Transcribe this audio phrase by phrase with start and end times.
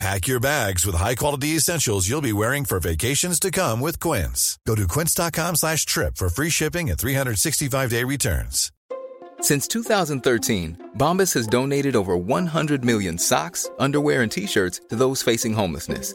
[0.00, 4.58] Pack your bags with high-quality essentials you'll be wearing for vacations to come with Quince.
[4.66, 8.72] Go to quince.com slash trip for free shipping and 365-day returns.
[9.40, 15.52] Since 2013, Bombas has donated over 100 million socks, underwear, and T-shirts to those facing
[15.52, 16.14] homelessness.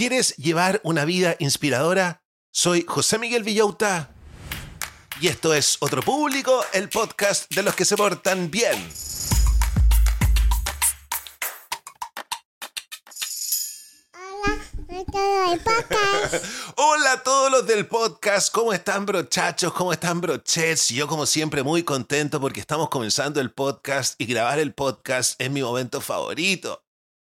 [0.00, 2.22] ¿Quieres llevar una vida inspiradora?
[2.50, 4.14] Soy José Miguel Villauta
[5.20, 8.78] y esto es Otro Público, el podcast de los que se portan bien.
[16.76, 19.74] Hola a todos los del podcast, ¿cómo están brochachos?
[19.74, 20.88] ¿Cómo están brochets?
[20.88, 25.50] Yo como siempre muy contento porque estamos comenzando el podcast y grabar el podcast es
[25.50, 26.82] mi momento favorito.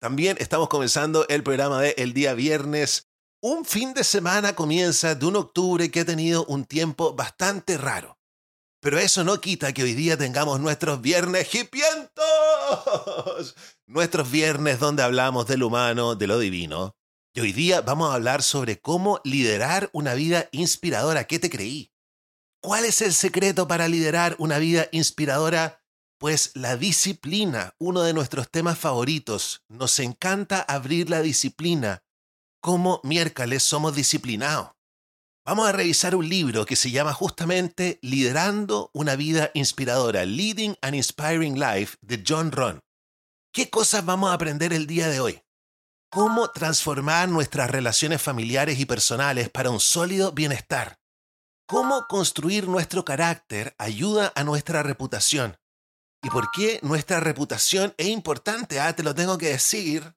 [0.06, 3.08] También estamos comenzando el programa de el día viernes.
[3.42, 8.20] Un fin de semana comienza de un octubre que ha tenido un tiempo bastante raro.
[8.82, 13.56] Pero eso no quita que hoy día tengamos nuestros viernes hipientos.
[13.88, 16.96] Nuestros viernes donde hablamos del humano, de lo divino.
[17.34, 21.24] Y hoy día vamos a hablar sobre cómo liderar una vida inspiradora.
[21.24, 21.92] ¿Qué te creí?
[22.62, 25.82] ¿Cuál es el secreto para liderar una vida inspiradora?
[26.18, 29.64] Pues la disciplina, uno de nuestros temas favoritos.
[29.68, 32.04] Nos encanta abrir la disciplina.
[32.62, 34.72] ¿Cómo miércoles somos disciplinados?
[35.46, 40.96] Vamos a revisar un libro que se llama justamente Liderando una vida inspiradora, Leading an
[40.96, 42.80] Inspiring Life, de John Ron.
[43.54, 45.46] ¿Qué cosas vamos a aprender el día de hoy?
[46.16, 50.98] cómo transformar nuestras relaciones familiares y personales para un sólido bienestar.
[51.68, 55.58] Cómo construir nuestro carácter ayuda a nuestra reputación.
[56.26, 58.80] ¿Y por qué nuestra reputación es importante?
[58.80, 60.16] Ah, te lo tengo que decir.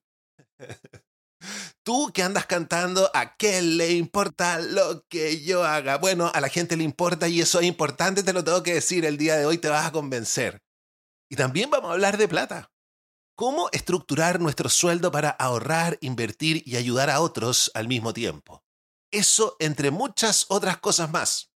[1.83, 5.99] Tú que andas cantando, ¿a qué le importa lo que yo haga?
[5.99, 9.05] Bueno, a la gente le importa y eso es importante, te lo tengo que decir.
[9.05, 10.63] El día de hoy te vas a convencer.
[11.29, 12.71] Y también vamos a hablar de plata.
[13.35, 18.63] ¿Cómo estructurar nuestro sueldo para ahorrar, invertir y ayudar a otros al mismo tiempo?
[19.11, 21.51] Eso entre muchas otras cosas más.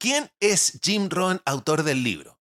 [0.00, 2.35] ¿Quién es Jim Rohn, autor del libro?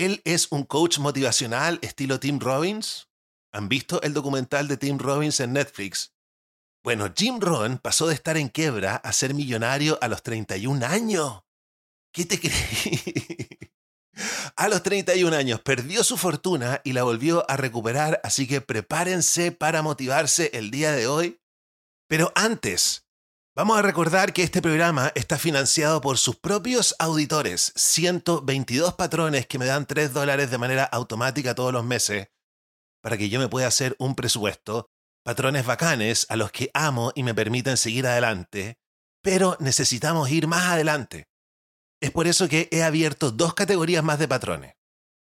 [0.00, 3.10] Él es un coach motivacional estilo Tim Robbins.
[3.52, 6.14] ¿Han visto el documental de Tim Robbins en Netflix?
[6.82, 11.42] Bueno, Jim Rohn pasó de estar en quiebra a ser millonario a los 31 años.
[12.14, 13.46] ¿Qué te creí?
[14.56, 19.52] A los 31 años perdió su fortuna y la volvió a recuperar, así que prepárense
[19.52, 21.40] para motivarse el día de hoy.
[22.06, 23.06] Pero antes,
[23.56, 29.58] vamos a recordar que este programa está financiado por sus propios auditores, 122 patrones que
[29.58, 32.28] me dan 3 dólares de manera automática todos los meses,
[33.02, 34.90] para que yo me pueda hacer un presupuesto,
[35.24, 38.78] patrones bacanes a los que amo y me permiten seguir adelante,
[39.22, 41.28] pero necesitamos ir más adelante.
[42.00, 44.74] Es por eso que he abierto dos categorías más de patrones.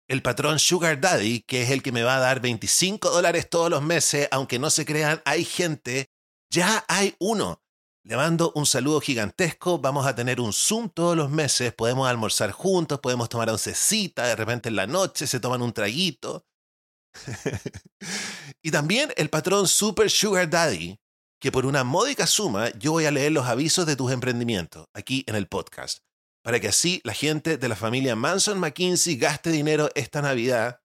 [0.07, 3.69] El patrón Sugar Daddy, que es el que me va a dar 25 dólares todos
[3.69, 6.07] los meses, aunque no se crean, hay gente,
[6.49, 7.64] ya hay uno.
[8.07, 12.51] Le mando un saludo gigantesco, vamos a tener un Zoom todos los meses, podemos almorzar
[12.51, 16.45] juntos, podemos tomar oncecita, de repente en la noche se toman un traguito.
[18.61, 20.99] y también el patrón Super Sugar Daddy,
[21.41, 25.23] que por una módica suma yo voy a leer los avisos de tus emprendimientos aquí
[25.25, 26.05] en el podcast
[26.45, 30.79] para que así la gente de la familia Manson McKinsey gaste dinero esta Navidad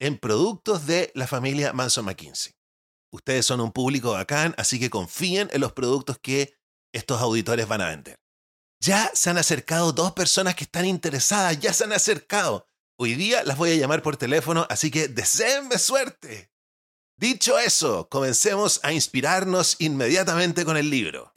[0.00, 2.53] en productos de la familia Manson McKinsey.
[3.14, 6.58] Ustedes son un público bacán, así que confíen en los productos que
[6.92, 8.18] estos auditores van a vender.
[8.80, 12.66] Ya se han acercado dos personas que están interesadas, ya se han acercado.
[12.98, 16.50] Hoy día las voy a llamar por teléfono, así que deseenme suerte.
[17.16, 21.30] Dicho eso, comencemos a inspirarnos inmediatamente con el libro.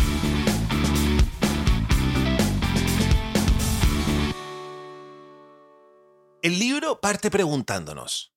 [6.41, 8.33] El libro parte preguntándonos,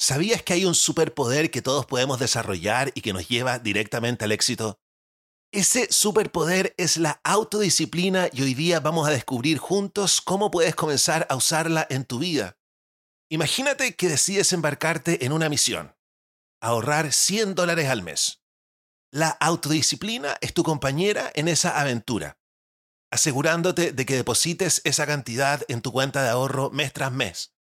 [0.00, 4.32] ¿sabías que hay un superpoder que todos podemos desarrollar y que nos lleva directamente al
[4.32, 4.80] éxito?
[5.52, 11.26] Ese superpoder es la autodisciplina y hoy día vamos a descubrir juntos cómo puedes comenzar
[11.28, 12.56] a usarla en tu vida.
[13.28, 15.94] Imagínate que decides embarcarte en una misión,
[16.60, 18.42] ahorrar 100 dólares al mes.
[19.12, 22.40] La autodisciplina es tu compañera en esa aventura
[23.10, 27.54] asegurándote de que deposites esa cantidad en tu cuenta de ahorro mes tras mes.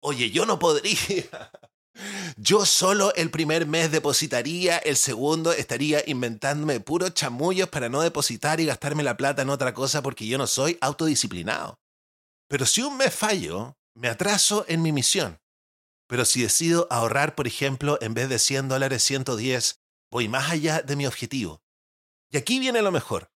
[0.00, 0.96] Oye, yo no podría.
[2.36, 8.60] Yo solo el primer mes depositaría, el segundo estaría inventándome puros chamullos para no depositar
[8.60, 11.78] y gastarme la plata en otra cosa porque yo no soy autodisciplinado.
[12.48, 15.38] Pero si un mes fallo, me atraso en mi misión.
[16.08, 19.80] Pero si decido ahorrar, por ejemplo, en vez de 100 dólares, 110,
[20.10, 21.60] voy más allá de mi objetivo.
[22.30, 23.30] Y aquí viene lo mejor.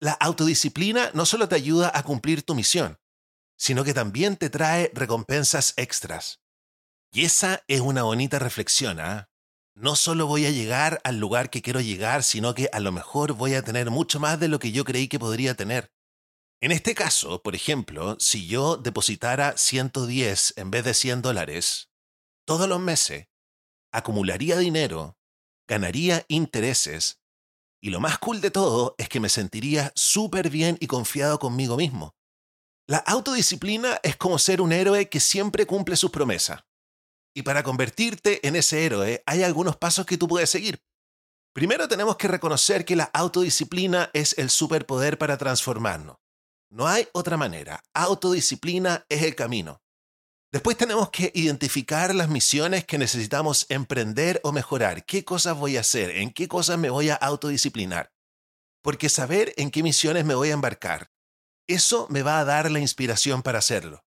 [0.00, 2.98] La autodisciplina no solo te ayuda a cumplir tu misión,
[3.56, 6.39] sino que también te trae recompensas extras.
[7.12, 9.28] Y esa es una bonita reflexión, ¿ah?
[9.74, 13.32] No solo voy a llegar al lugar que quiero llegar, sino que a lo mejor
[13.32, 15.92] voy a tener mucho más de lo que yo creí que podría tener.
[16.60, 21.90] En este caso, por ejemplo, si yo depositara 110 en vez de 100 dólares,
[22.46, 23.28] todos los meses,
[23.92, 25.18] acumularía dinero,
[25.66, 27.20] ganaría intereses
[27.82, 31.76] y lo más cool de todo es que me sentiría súper bien y confiado conmigo
[31.76, 32.14] mismo.
[32.86, 36.60] La autodisciplina es como ser un héroe que siempre cumple sus promesas.
[37.34, 40.82] Y para convertirte en ese héroe hay algunos pasos que tú puedes seguir.
[41.52, 46.16] Primero tenemos que reconocer que la autodisciplina es el superpoder para transformarnos.
[46.70, 47.82] No hay otra manera.
[47.92, 49.82] Autodisciplina es el camino.
[50.52, 55.04] Después tenemos que identificar las misiones que necesitamos emprender o mejorar.
[55.04, 56.10] ¿Qué cosas voy a hacer?
[56.10, 58.12] ¿En qué cosas me voy a autodisciplinar?
[58.82, 61.10] Porque saber en qué misiones me voy a embarcar,
[61.68, 64.04] eso me va a dar la inspiración para hacerlo.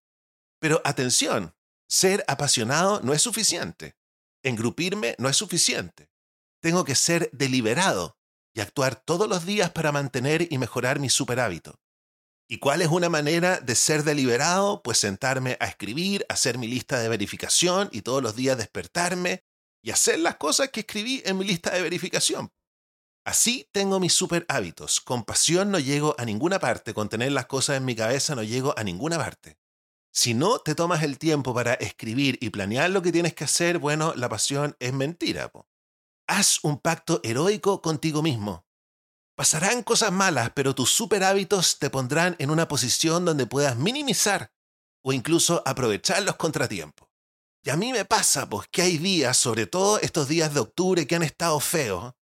[0.59, 1.55] Pero atención,
[1.93, 3.95] ser apasionado no es suficiente.
[4.41, 6.09] Engrupirme no es suficiente.
[6.59, 8.17] Tengo que ser deliberado
[8.55, 11.79] y actuar todos los días para mantener y mejorar mi superhábito.
[12.49, 14.81] ¿Y cuál es una manera de ser deliberado?
[14.81, 19.43] Pues sentarme a escribir, hacer mi lista de verificación y todos los días despertarme
[19.83, 22.51] y hacer las cosas que escribí en mi lista de verificación.
[23.23, 24.99] Así tengo mis super hábitos.
[24.99, 28.41] Con pasión no llego a ninguna parte, con tener las cosas en mi cabeza no
[28.41, 29.57] llego a ninguna parte.
[30.15, 33.79] Si no te tomas el tiempo para escribir y planear lo que tienes que hacer,
[33.79, 35.51] bueno, la pasión es mentira.
[36.27, 38.67] Haz un pacto heroico contigo mismo.
[39.35, 44.53] Pasarán cosas malas, pero tus super hábitos te pondrán en una posición donde puedas minimizar
[45.03, 47.09] o incluso aprovechar los contratiempos.
[47.63, 51.07] Y a mí me pasa, pues, que hay días, sobre todo estos días de octubre
[51.07, 52.13] que han estado feos,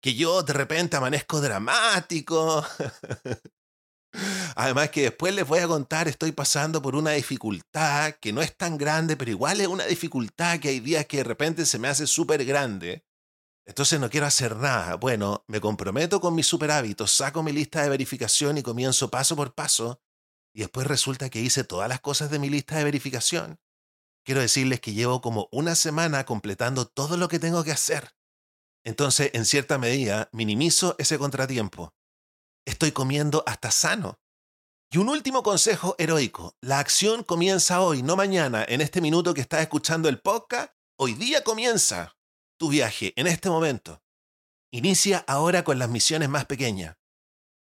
[0.00, 2.64] que yo de repente amanezco dramático.
[4.56, 8.56] Además que después les voy a contar, estoy pasando por una dificultad que no es
[8.56, 11.88] tan grande, pero igual es una dificultad que hay días que de repente se me
[11.88, 13.04] hace súper grande.
[13.66, 14.96] Entonces no quiero hacer nada.
[14.96, 19.36] Bueno, me comprometo con mis super hábitos, saco mi lista de verificación y comienzo paso
[19.36, 20.00] por paso.
[20.54, 23.58] Y después resulta que hice todas las cosas de mi lista de verificación.
[24.24, 28.14] Quiero decirles que llevo como una semana completando todo lo que tengo que hacer.
[28.84, 31.94] Entonces, en cierta medida, minimizo ese contratiempo.
[32.66, 34.18] Estoy comiendo hasta sano.
[34.90, 36.56] Y un último consejo heroico.
[36.60, 38.64] La acción comienza hoy, no mañana.
[38.66, 42.16] En este minuto que estás escuchando el podcast, hoy día comienza
[42.58, 44.02] tu viaje en este momento.
[44.72, 46.96] Inicia ahora con las misiones más pequeñas.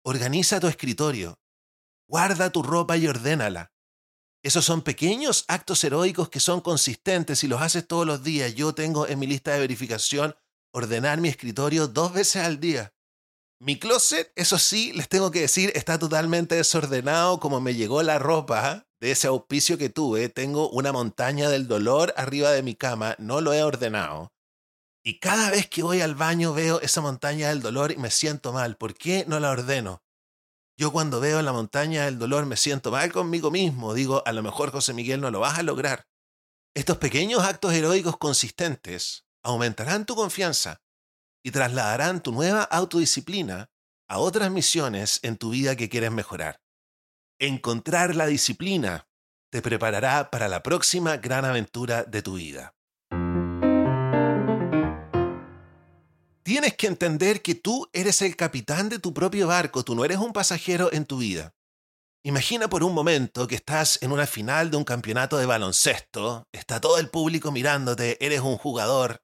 [0.03, 1.39] Organiza tu escritorio.
[2.07, 3.71] Guarda tu ropa y ordénala.
[4.43, 8.55] Esos son pequeños actos heroicos que son consistentes y los haces todos los días.
[8.55, 10.35] Yo tengo en mi lista de verificación
[10.71, 12.93] ordenar mi escritorio dos veces al día.
[13.61, 18.17] Mi closet, eso sí, les tengo que decir, está totalmente desordenado como me llegó la
[18.17, 20.29] ropa de ese auspicio que tuve.
[20.29, 24.31] Tengo una montaña del dolor arriba de mi cama, no lo he ordenado.
[25.03, 28.53] Y cada vez que voy al baño veo esa montaña del dolor y me siento
[28.53, 28.77] mal.
[28.77, 30.03] ¿Por qué no la ordeno?
[30.77, 33.93] Yo cuando veo la montaña del dolor me siento mal conmigo mismo.
[33.93, 36.07] Digo, a lo mejor José Miguel no lo vas a lograr.
[36.73, 40.81] Estos pequeños actos heroicos consistentes aumentarán tu confianza
[41.43, 43.69] y trasladarán tu nueva autodisciplina
[44.07, 46.61] a otras misiones en tu vida que quieres mejorar.
[47.39, 49.07] Encontrar la disciplina
[49.51, 52.75] te preparará para la próxima gran aventura de tu vida.
[56.43, 60.17] Tienes que entender que tú eres el capitán de tu propio barco, tú no eres
[60.17, 61.53] un pasajero en tu vida.
[62.23, 66.81] Imagina por un momento que estás en una final de un campeonato de baloncesto, está
[66.81, 69.21] todo el público mirándote, eres un jugador,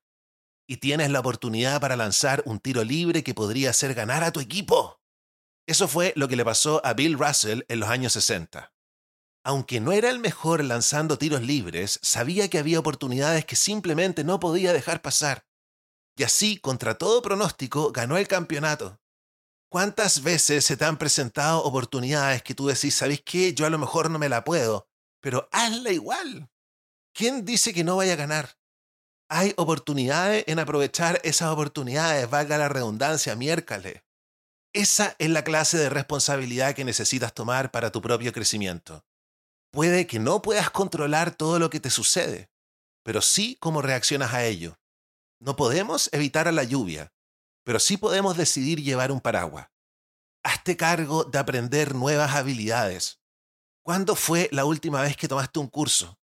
[0.68, 4.40] y tienes la oportunidad para lanzar un tiro libre que podría hacer ganar a tu
[4.40, 5.02] equipo.
[5.68, 8.74] Eso fue lo que le pasó a Bill Russell en los años 60.
[9.44, 14.40] Aunque no era el mejor lanzando tiros libres, sabía que había oportunidades que simplemente no
[14.40, 15.46] podía dejar pasar.
[16.18, 19.00] Y así, contra todo pronóstico, ganó el campeonato.
[19.70, 23.54] ¿Cuántas veces se te han presentado oportunidades que tú decís, ¿sabéis qué?
[23.54, 24.88] Yo a lo mejor no me la puedo,
[25.20, 26.50] pero hazla igual.
[27.14, 28.58] ¿Quién dice que no vaya a ganar?
[29.38, 34.06] Hay oportunidades en aprovechar esas oportunidades, valga la redundancia, miércale.
[34.72, 39.04] Esa es la clase de responsabilidad que necesitas tomar para tu propio crecimiento.
[39.74, 42.50] Puede que no puedas controlar todo lo que te sucede,
[43.04, 44.80] pero sí cómo reaccionas a ello.
[45.42, 47.12] No podemos evitar a la lluvia,
[47.66, 49.68] pero sí podemos decidir llevar un paraguas.
[50.44, 53.20] Hazte cargo de aprender nuevas habilidades.
[53.84, 56.18] ¿Cuándo fue la última vez que tomaste un curso?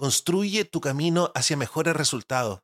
[0.00, 2.60] Construye tu camino hacia mejores resultados.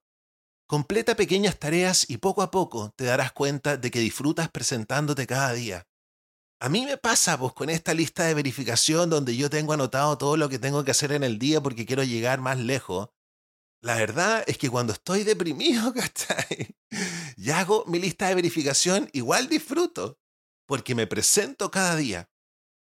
[0.66, 5.52] Completa pequeñas tareas y poco a poco te darás cuenta de que disfrutas presentándote cada
[5.52, 5.86] día.
[6.62, 10.38] A mí me pasa pues con esta lista de verificación donde yo tengo anotado todo
[10.38, 13.10] lo que tengo que hacer en el día porque quiero llegar más lejos.
[13.82, 16.74] La verdad es que cuando estoy deprimido, ¿cachai?
[17.36, 20.18] Y hago mi lista de verificación, igual disfruto,
[20.66, 22.30] porque me presento cada día.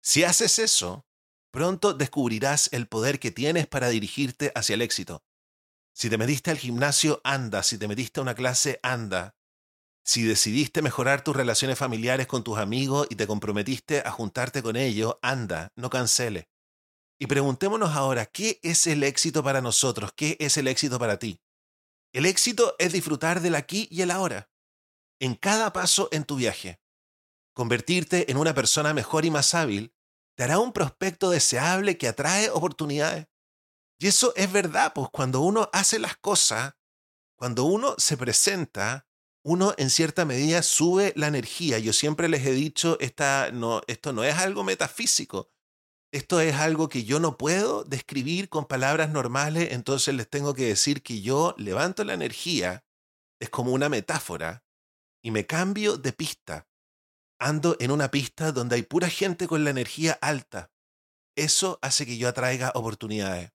[0.00, 1.04] Si haces eso,
[1.50, 5.24] pronto descubrirás el poder que tienes para dirigirte hacia el éxito.
[5.92, 7.62] Si te metiste al gimnasio, anda.
[7.62, 9.36] Si te metiste a una clase, anda.
[10.04, 14.76] Si decidiste mejorar tus relaciones familiares con tus amigos y te comprometiste a juntarte con
[14.76, 16.48] ellos, anda, no cancele.
[17.18, 20.12] Y preguntémonos ahora, ¿qué es el éxito para nosotros?
[20.16, 21.40] ¿Qué es el éxito para ti?
[22.12, 24.50] El éxito es disfrutar del aquí y el ahora,
[25.20, 26.80] en cada paso en tu viaje.
[27.52, 29.94] Convertirte en una persona mejor y más hábil
[30.40, 33.26] te hará un prospecto deseable que atrae oportunidades.
[33.98, 36.76] Y eso es verdad, pues cuando uno hace las cosas,
[37.36, 39.06] cuando uno se presenta,
[39.44, 41.78] uno en cierta medida sube la energía.
[41.78, 45.50] Yo siempre les he dicho, esta, no, esto no es algo metafísico,
[46.10, 50.68] esto es algo que yo no puedo describir con palabras normales, entonces les tengo que
[50.68, 52.86] decir que yo levanto la energía,
[53.40, 54.64] es como una metáfora,
[55.22, 56.69] y me cambio de pista.
[57.40, 60.70] Ando en una pista donde hay pura gente con la energía alta.
[61.34, 63.50] Eso hace que yo atraiga oportunidades.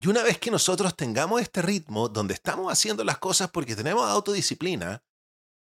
[0.00, 4.08] Y una vez que nosotros tengamos este ritmo donde estamos haciendo las cosas porque tenemos
[4.08, 5.02] autodisciplina,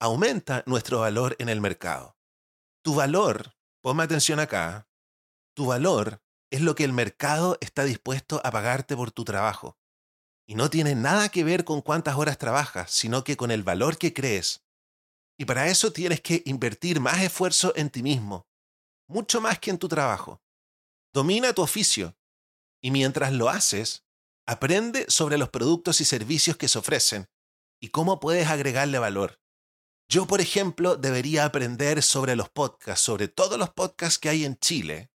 [0.01, 2.17] aumenta nuestro valor en el mercado.
[2.83, 4.89] Tu valor, ponme atención acá,
[5.55, 6.21] tu valor
[6.51, 9.77] es lo que el mercado está dispuesto a pagarte por tu trabajo.
[10.45, 13.97] Y no tiene nada que ver con cuántas horas trabajas, sino que con el valor
[13.97, 14.64] que crees.
[15.37, 18.47] Y para eso tienes que invertir más esfuerzo en ti mismo,
[19.07, 20.41] mucho más que en tu trabajo.
[21.13, 22.17] Domina tu oficio
[22.81, 24.05] y mientras lo haces,
[24.45, 27.27] aprende sobre los productos y servicios que se ofrecen
[27.81, 29.39] y cómo puedes agregarle valor.
[30.07, 34.57] Yo, por ejemplo, debería aprender sobre los podcasts, sobre todos los podcasts que hay en
[34.57, 35.09] Chile,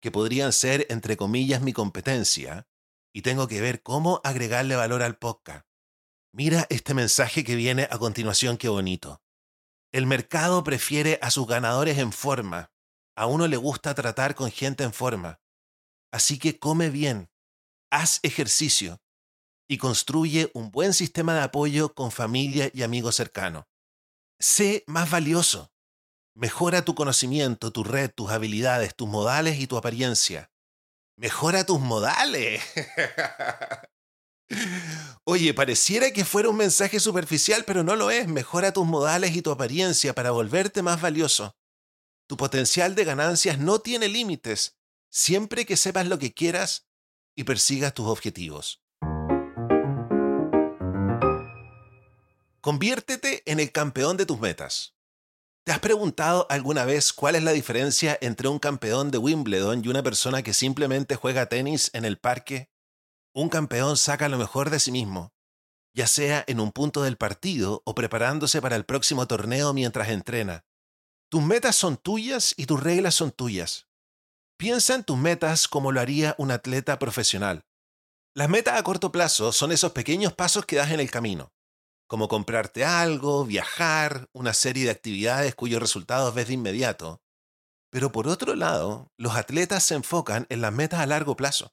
[0.00, 2.66] que podrían ser, entre comillas, mi competencia,
[3.14, 5.66] y tengo que ver cómo agregarle valor al podcast.
[6.32, 9.22] Mira este mensaje que viene a continuación, qué bonito.
[9.92, 12.72] El mercado prefiere a sus ganadores en forma.
[13.14, 15.40] A uno le gusta tratar con gente en forma.
[16.10, 17.30] Así que come bien,
[17.90, 19.02] haz ejercicio
[19.68, 23.66] y construye un buen sistema de apoyo con familia y amigos cercanos.
[24.40, 25.70] Sé más valioso.
[26.34, 30.50] Mejora tu conocimiento, tu red, tus habilidades, tus modales y tu apariencia.
[31.16, 32.62] Mejora tus modales.
[35.24, 38.26] Oye, pareciera que fuera un mensaje superficial, pero no lo es.
[38.26, 41.56] Mejora tus modales y tu apariencia para volverte más valioso.
[42.26, 44.78] Tu potencial de ganancias no tiene límites,
[45.10, 46.88] siempre que sepas lo que quieras
[47.36, 48.82] y persigas tus objetivos.
[52.60, 54.96] Conviértete en el campeón de tus metas.
[55.64, 59.88] ¿Te has preguntado alguna vez cuál es la diferencia entre un campeón de Wimbledon y
[59.88, 62.71] una persona que simplemente juega tenis en el parque?
[63.34, 65.32] Un campeón saca lo mejor de sí mismo,
[65.94, 70.64] ya sea en un punto del partido o preparándose para el próximo torneo mientras entrena.
[71.30, 73.88] Tus metas son tuyas y tus reglas son tuyas.
[74.58, 77.64] Piensa en tus metas como lo haría un atleta profesional.
[78.34, 81.52] Las metas a corto plazo son esos pequeños pasos que das en el camino
[82.12, 87.22] como comprarte algo, viajar, una serie de actividades cuyos resultados ves de inmediato.
[87.90, 91.72] Pero por otro lado, los atletas se enfocan en las metas a largo plazo.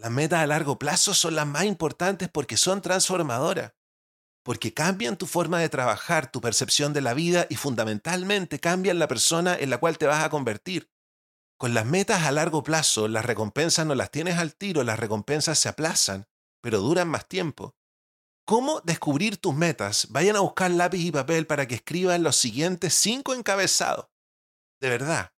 [0.00, 3.74] Las metas a largo plazo son las más importantes porque son transformadoras,
[4.42, 9.08] porque cambian tu forma de trabajar, tu percepción de la vida y fundamentalmente cambian la
[9.08, 10.90] persona en la cual te vas a convertir.
[11.58, 15.58] Con las metas a largo plazo, las recompensas no las tienes al tiro, las recompensas
[15.58, 16.26] se aplazan,
[16.62, 17.76] pero duran más tiempo.
[18.46, 22.94] cómo descubrir tus metas, vayan a buscar lápiz y papel para que escriban los siguientes
[22.94, 24.08] cinco encabezados.
[24.80, 25.34] De verdad.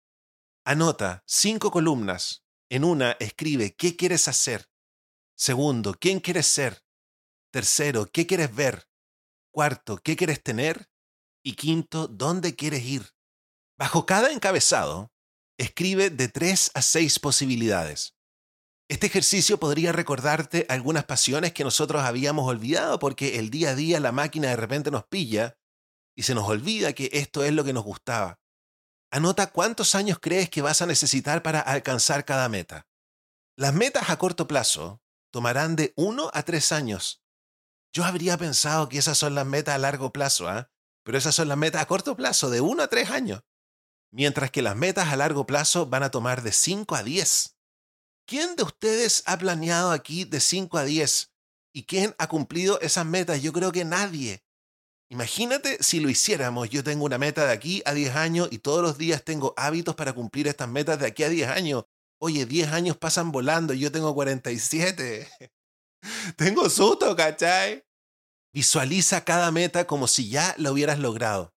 [0.67, 2.45] Anota cinco columnas.
[2.71, 4.71] En una escribe qué quieres hacer.
[5.37, 6.85] Segundo, quién quieres ser.
[7.53, 8.89] Tercero, qué quieres ver.
[9.51, 10.89] Cuarto, qué quieres tener.
[11.43, 13.11] Y quinto, dónde quieres ir.
[13.77, 15.13] Bajo cada encabezado,
[15.59, 18.15] escribe de tres a seis posibilidades.
[18.89, 24.01] Este ejercicio podría recordarte algunas pasiones que nosotros habíamos olvidado porque el día a día
[24.01, 25.59] la máquina de repente nos pilla
[26.17, 28.40] y se nos olvida que esto es lo que nos gustaba.
[29.11, 32.87] Anota cuántos años crees que vas a necesitar para alcanzar cada meta.
[33.57, 37.23] Las metas a corto plazo tomarán de uno a tres años.
[37.93, 40.71] Yo habría pensado que esas son las metas a largo plazo, ¿ah?
[41.03, 43.43] pero esas son las metas a corto plazo, de uno a tres años.
[44.13, 47.57] Mientras que las metas a largo plazo van a tomar de cinco a diez.
[48.31, 51.33] ¿Quién de ustedes ha planeado aquí de 5 a 10?
[51.73, 53.43] ¿Y quién ha cumplido esas metas?
[53.43, 54.45] Yo creo que nadie.
[55.11, 56.71] Imagínate si lo hiciéramos.
[56.71, 59.97] Yo tengo una meta de aquí a 10 años y todos los días tengo hábitos
[59.97, 61.85] para cumplir estas metas de aquí a 10 años.
[62.21, 65.29] Oye, 10 años pasan volando y yo tengo 47.
[66.37, 67.85] tengo susto, ¿cachai?
[68.55, 71.55] Visualiza cada meta como si ya la hubieras logrado.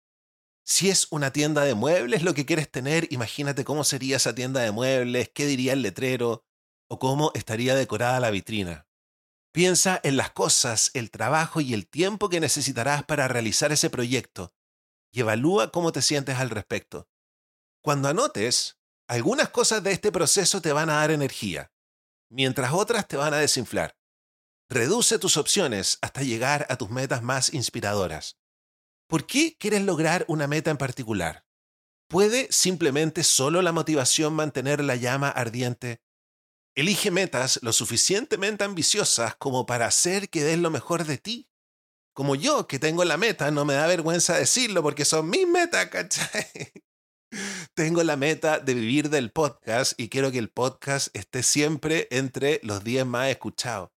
[0.65, 4.62] Si es una tienda de muebles lo que quieres tener, imagínate cómo sería esa tienda
[4.62, 6.43] de muebles, qué diría el letrero,
[6.89, 8.88] o cómo estaría decorada la vitrina.
[9.53, 14.51] Piensa en las cosas, el trabajo y el tiempo que necesitarás para realizar ese proyecto
[15.12, 17.07] y evalúa cómo te sientes al respecto.
[17.83, 21.72] Cuando anotes, algunas cosas de este proceso te van a dar energía,
[22.29, 23.95] mientras otras te van a desinflar.
[24.69, 28.39] Reduce tus opciones hasta llegar a tus metas más inspiradoras.
[29.07, 31.45] ¿Por qué quieres lograr una meta en particular?
[32.07, 36.01] ¿Puede simplemente solo la motivación mantener la llama ardiente?
[36.75, 41.48] Elige metas lo suficientemente ambiciosas como para hacer que des lo mejor de ti.
[42.13, 45.88] Como yo, que tengo la meta, no me da vergüenza decirlo porque son mis metas,
[45.88, 46.74] ¿cachai?
[47.75, 52.59] Tengo la meta de vivir del podcast y quiero que el podcast esté siempre entre
[52.64, 53.90] los 10 más escuchados.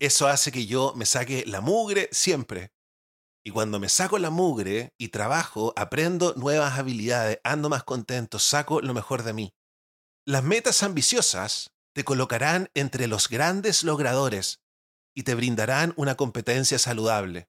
[0.00, 2.72] Eso hace que yo me saque la mugre siempre.
[3.44, 8.80] Y cuando me saco la mugre y trabajo, aprendo nuevas habilidades, ando más contento, saco
[8.80, 9.54] lo mejor de mí.
[10.26, 14.60] Las metas ambiciosas te colocarán entre los grandes logradores
[15.16, 17.48] y te brindarán una competencia saludable.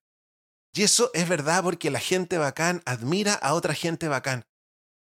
[0.73, 4.47] Y eso es verdad porque la gente bacán admira a otra gente bacán.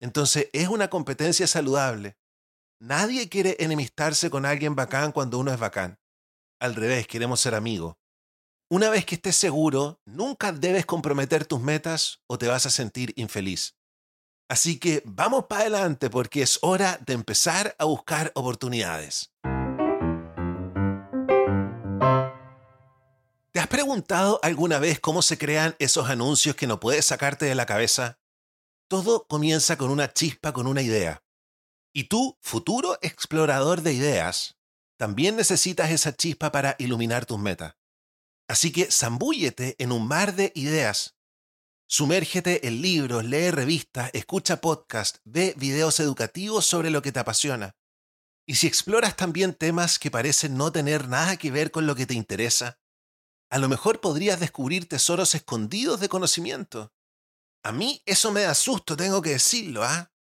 [0.00, 2.18] Entonces es una competencia saludable.
[2.78, 5.98] Nadie quiere enemistarse con alguien bacán cuando uno es bacán.
[6.60, 7.96] Al revés, queremos ser amigos.
[8.70, 13.14] Una vez que estés seguro, nunca debes comprometer tus metas o te vas a sentir
[13.16, 13.78] infeliz.
[14.52, 19.32] Así que vamos para adelante porque es hora de empezar a buscar oportunidades.
[23.50, 27.54] ¿Te has preguntado alguna vez cómo se crean esos anuncios que no puedes sacarte de
[27.54, 28.18] la cabeza?
[28.88, 31.22] Todo comienza con una chispa, con una idea.
[31.94, 34.58] Y tú, futuro explorador de ideas,
[34.98, 37.76] también necesitas esa chispa para iluminar tus metas.
[38.48, 41.16] Así que zambúllete en un mar de ideas
[41.94, 47.76] Sumérgete en libros, lee revistas, escucha podcasts, ve videos educativos sobre lo que te apasiona.
[48.46, 52.06] Y si exploras también temas que parecen no tener nada que ver con lo que
[52.06, 52.80] te interesa,
[53.50, 56.94] a lo mejor podrías descubrir tesoros escondidos de conocimiento.
[57.62, 60.14] A mí eso me da susto, tengo que decirlo, ¿ah?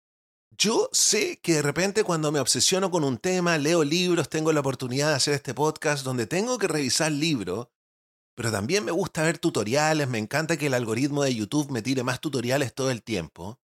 [0.57, 4.61] Yo sé que de repente cuando me obsesiono con un tema, leo libros, tengo la
[4.61, 7.69] oportunidad de hacer este podcast donde tengo que revisar libros,
[8.39, 12.05] pero también me gusta ver tutoriales, me encanta que el algoritmo de YouTube me tire
[12.05, 13.59] más tutoriales todo el tiempo.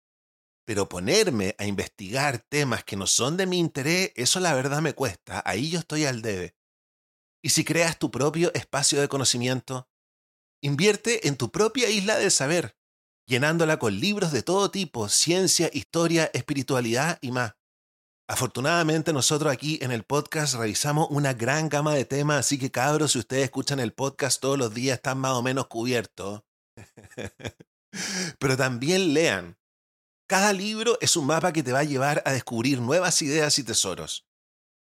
[0.65, 4.91] Pero ponerme a investigar temas que no son de mi interés, eso la verdad me
[4.91, 6.57] cuesta, ahí yo estoy al debe.
[7.41, 9.87] Y si creas tu propio espacio de conocimiento,
[10.61, 12.75] invierte en tu propia isla del saber,
[13.25, 17.53] llenándola con libros de todo tipo, ciencia, historia, espiritualidad y más.
[18.27, 23.11] Afortunadamente nosotros aquí en el podcast revisamos una gran gama de temas, así que cabros,
[23.11, 26.41] si ustedes escuchan el podcast todos los días están más o menos cubiertos.
[28.39, 29.57] Pero también lean.
[30.27, 33.63] Cada libro es un mapa que te va a llevar a descubrir nuevas ideas y
[33.63, 34.25] tesoros.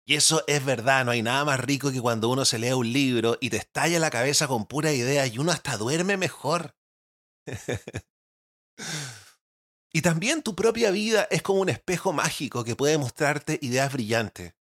[0.06, 2.94] Y eso es verdad, no hay nada más rico que cuando uno se lee un
[2.94, 6.76] libro y te estalla la cabeza con pura idea y uno hasta duerme mejor.
[9.96, 14.56] Y también tu propia vida es como un espejo mágico que puede mostrarte ideas brillantes.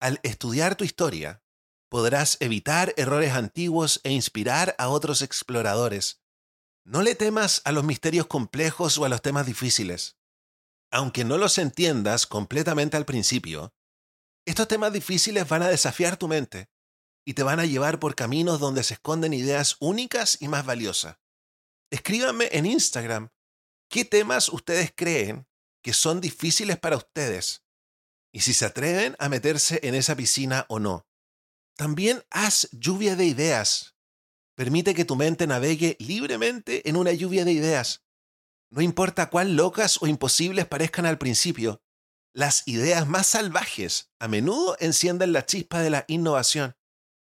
[0.00, 1.44] Al estudiar tu historia,
[1.88, 6.20] podrás evitar errores antiguos e inspirar a otros exploradores.
[6.84, 10.18] No le temas a los misterios complejos o a los temas difíciles.
[10.90, 13.72] Aunque no los entiendas completamente al principio,
[14.46, 16.70] estos temas difíciles van a desafiar tu mente
[17.24, 21.18] y te van a llevar por caminos donde se esconden ideas únicas y más valiosas.
[21.90, 23.30] Escríbanme en Instagram
[23.88, 25.46] qué temas ustedes creen
[25.82, 27.62] que son difíciles para ustedes
[28.32, 31.06] y si se atreven a meterse en esa piscina o no.
[31.76, 33.96] También haz lluvia de ideas.
[34.54, 38.04] Permite que tu mente navegue libremente en una lluvia de ideas.
[38.70, 41.82] No importa cuán locas o imposibles parezcan al principio,
[42.34, 46.76] las ideas más salvajes a menudo encienden la chispa de la innovación.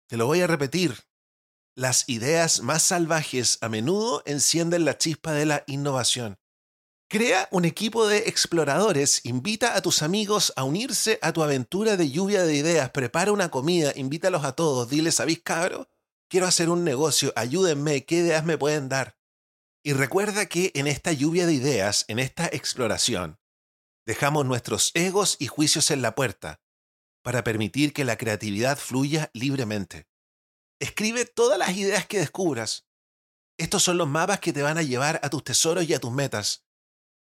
[0.08, 0.98] Te lo voy a repetir.
[1.76, 6.39] Las ideas más salvajes a menudo encienden la chispa de la innovación.
[7.12, 12.12] Crea un equipo de exploradores, invita a tus amigos a unirse a tu aventura de
[12.12, 15.90] lluvia de ideas, prepara una comida, invítalos a todos, diles, ¿sabéis cabro?
[16.30, 19.18] Quiero hacer un negocio, ayúdenme, ¿qué ideas me pueden dar?
[19.84, 23.40] Y recuerda que en esta lluvia de ideas, en esta exploración,
[24.06, 26.62] dejamos nuestros egos y juicios en la puerta
[27.24, 30.08] para permitir que la creatividad fluya libremente.
[30.80, 32.88] Escribe todas las ideas que descubras.
[33.58, 36.12] Estos son los mapas que te van a llevar a tus tesoros y a tus
[36.12, 36.69] metas.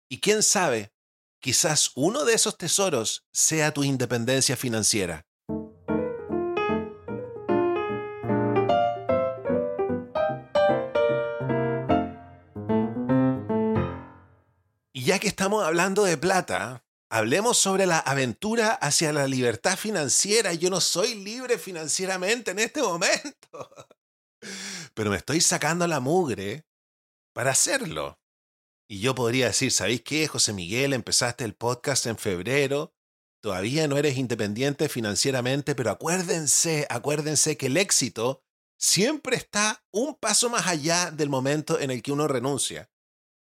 [0.09, 0.93] Y quién sabe,
[1.41, 5.25] quizás uno de esos tesoros sea tu independencia financiera.
[14.93, 20.53] Y ya que estamos hablando de plata, hablemos sobre la aventura hacia la libertad financiera.
[20.53, 23.75] Yo no soy libre financieramente en este momento,
[24.93, 26.65] pero me estoy sacando la mugre
[27.33, 28.17] para hacerlo.
[28.89, 30.93] Y yo podría decir, ¿sabéis qué, José Miguel?
[30.93, 32.93] Empezaste el podcast en febrero,
[33.41, 38.45] todavía no eres independiente financieramente, pero acuérdense, acuérdense que el éxito
[38.79, 42.89] siempre está un paso más allá del momento en el que uno renuncia.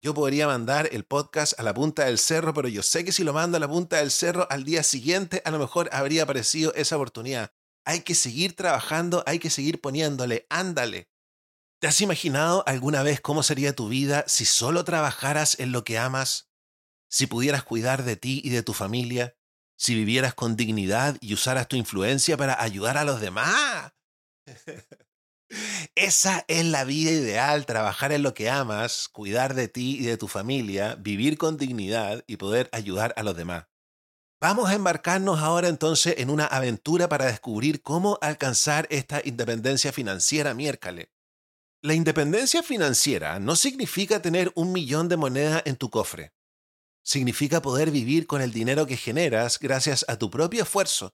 [0.01, 3.23] Yo podría mandar el podcast a la punta del cerro, pero yo sé que si
[3.23, 6.73] lo mando a la punta del cerro al día siguiente, a lo mejor habría aparecido
[6.73, 7.51] esa oportunidad.
[7.85, 11.09] Hay que seguir trabajando, hay que seguir poniéndole, ándale.
[11.79, 15.99] ¿Te has imaginado alguna vez cómo sería tu vida si solo trabajaras en lo que
[15.99, 16.49] amas?
[17.07, 19.37] Si pudieras cuidar de ti y de tu familia?
[19.77, 23.93] Si vivieras con dignidad y usaras tu influencia para ayudar a los demás?
[25.95, 30.17] Esa es la vida ideal, trabajar en lo que amas, cuidar de ti y de
[30.17, 33.67] tu familia, vivir con dignidad y poder ayudar a los demás.
[34.41, 40.55] Vamos a embarcarnos ahora entonces en una aventura para descubrir cómo alcanzar esta independencia financiera
[40.55, 41.09] miércoles.
[41.83, 46.33] La independencia financiera no significa tener un millón de monedas en tu cofre.
[47.03, 51.13] Significa poder vivir con el dinero que generas gracias a tu propio esfuerzo,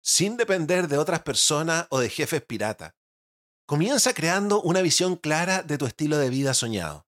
[0.00, 2.96] sin depender de otras personas o de jefes pirata.
[3.66, 7.06] Comienza creando una visión clara de tu estilo de vida soñado.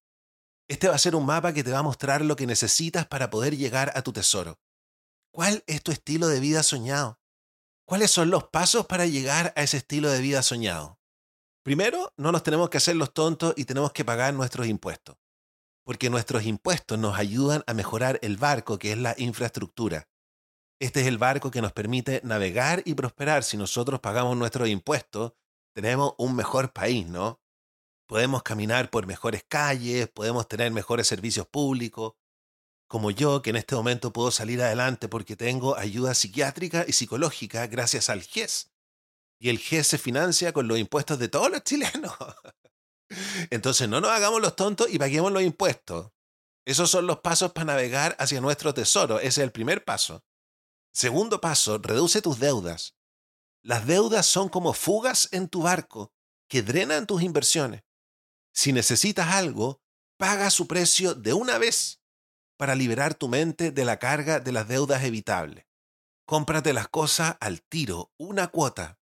[0.69, 3.31] Este va a ser un mapa que te va a mostrar lo que necesitas para
[3.31, 4.61] poder llegar a tu tesoro.
[5.33, 7.19] ¿Cuál es tu estilo de vida soñado?
[7.87, 11.00] ¿Cuáles son los pasos para llegar a ese estilo de vida soñado?
[11.71, 15.17] Primero, no nos tenemos que hacer los tontos y tenemos que pagar nuestros impuestos,
[15.85, 20.09] porque nuestros impuestos nos ayudan a mejorar el barco que es la infraestructura.
[20.81, 23.45] Este es el barco que nos permite navegar y prosperar.
[23.45, 25.35] Si nosotros pagamos nuestros impuestos,
[25.73, 27.41] tenemos un mejor país, ¿no?
[28.09, 32.15] Podemos caminar por mejores calles, podemos tener mejores servicios públicos,
[32.89, 37.69] como yo, que en este momento puedo salir adelante porque tengo ayuda psiquiátrica y psicológica
[37.69, 38.73] gracias al GES,
[39.40, 42.12] y el GES se financia con los impuestos de todos los chilenos.
[43.50, 46.12] Entonces no nos hagamos los tontos y paguemos los impuestos.
[46.66, 49.18] Esos son los pasos para navegar hacia nuestro tesoro.
[49.18, 50.22] Ese es el primer paso.
[50.92, 52.96] Segundo paso, reduce tus deudas.
[53.62, 56.12] Las deudas son como fugas en tu barco
[56.48, 57.83] que drenan tus inversiones.
[58.53, 59.81] Si necesitas algo,
[60.18, 62.03] paga su precio de una vez
[62.59, 65.64] para liberar tu mente de la carga de las deudas evitables.
[66.26, 69.00] Cómprate las cosas al tiro, una cuota,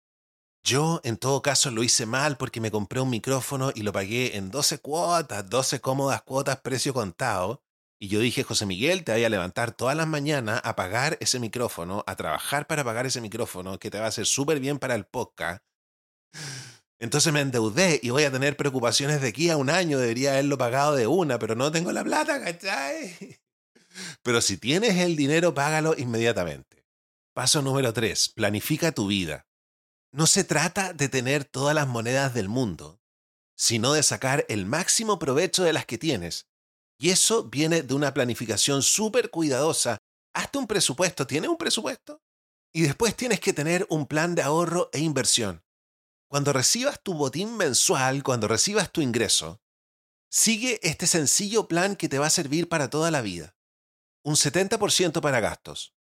[0.67, 4.37] yo, en todo caso, lo hice mal porque me compré un micrófono y lo pagué
[4.37, 7.63] en 12 cuotas, 12 cómodas cuotas, precio contado.
[8.01, 11.39] Y yo dije, José Miguel, te voy a levantar todas las mañanas a pagar ese
[11.39, 14.97] micrófono, a trabajar para pagar ese micrófono, que te va a hacer súper bien para
[14.97, 15.63] el podcast.
[16.99, 19.99] Entonces me endeudé y voy a tener preocupaciones de aquí a un año.
[19.99, 23.17] Debería haberlo pagado de una, pero no tengo la plata, ¿cachai?
[24.23, 26.85] Pero si tienes el dinero, págalo inmediatamente.
[27.33, 28.31] Paso número 3.
[28.31, 29.47] Planifica tu vida.
[30.17, 33.03] No se trata de tener todas las monedas del mundo,
[33.55, 36.47] sino de sacar el máximo provecho de las que tienes.
[36.99, 39.99] Y eso viene de una planificación súper cuidadosa.
[40.33, 41.27] Hazte un presupuesto.
[41.27, 42.23] ¿Tienes un presupuesto?
[42.73, 45.63] Y después tienes que tener un plan de ahorro e inversión.
[46.31, 49.61] Cuando recibas tu botín mensual, cuando recibas tu ingreso,
[50.31, 53.55] sigue este sencillo plan que te va a servir para toda la vida.
[54.25, 55.95] Un 70% para gastos,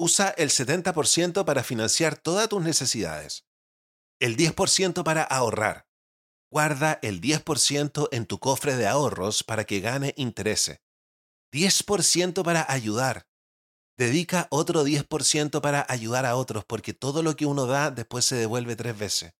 [0.00, 3.44] Usa el 70% para financiar todas tus necesidades.
[4.20, 5.88] El 10% para ahorrar.
[6.52, 10.80] Guarda el 10% en tu cofre de ahorros para que gane interés.
[11.52, 13.26] 10% para ayudar.
[13.98, 18.36] Dedica otro 10% para ayudar a otros porque todo lo que uno da después se
[18.36, 19.32] devuelve tres veces,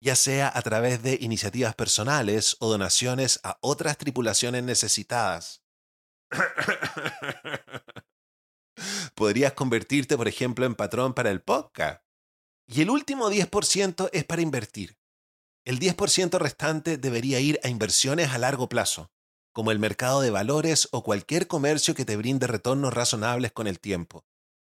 [0.00, 5.62] ya sea a través de iniciativas personales o donaciones a otras tripulaciones necesitadas.
[9.14, 12.02] Podrías convertirte, por ejemplo, en patrón para el podcast.
[12.66, 14.96] Y el último 10% es para invertir.
[15.64, 19.10] El 10% restante debería ir a inversiones a largo plazo,
[19.52, 23.80] como el mercado de valores o cualquier comercio que te brinde retornos razonables con el
[23.80, 24.24] tiempo.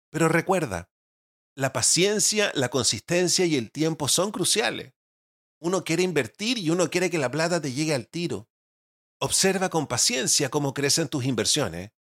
[0.09, 0.89] Pero recuerda,
[1.55, 4.93] la paciencia, la consistencia y el tiempo son cruciales.
[5.59, 8.49] Uno quiere invertir y uno quiere que la plata te llegue al tiro.
[9.19, 11.91] Observa con paciencia cómo crecen tus inversiones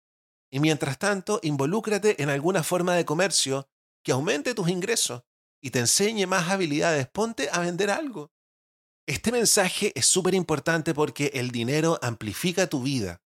[0.50, 3.68] y mientras tanto involúcrate en alguna forma de comercio
[4.02, 5.22] que aumente tus ingresos
[5.60, 7.08] y te enseñe más habilidades.
[7.08, 8.32] Ponte a vender algo.
[9.06, 13.22] Este mensaje es súper importante porque el dinero amplifica tu vida.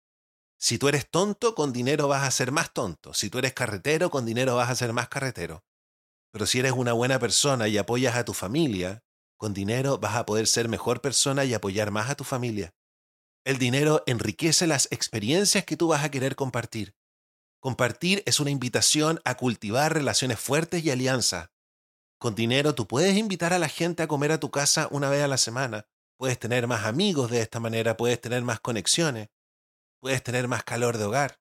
[0.59, 3.15] Si tú eres tonto, con dinero vas a ser más tonto.
[3.15, 5.65] Si tú eres carretero, con dinero vas a ser más carretero.
[6.33, 9.05] Pero si eres una buena persona y apoyas a tu familia,
[9.37, 12.75] con dinero vas a poder ser mejor persona y apoyar más a tu familia.
[13.45, 16.98] El dinero enriquece las experiencias que tú vas a querer compartir.
[17.61, 21.51] Compartir es una invitación a cultivar relaciones fuertes y alianzas.
[22.19, 25.23] Con dinero tú puedes invitar a la gente a comer a tu casa una vez
[25.23, 25.87] a la semana.
[26.17, 29.29] Puedes tener más amigos de esta manera, puedes tener más conexiones,
[30.01, 31.41] puedes tener más calor de hogar.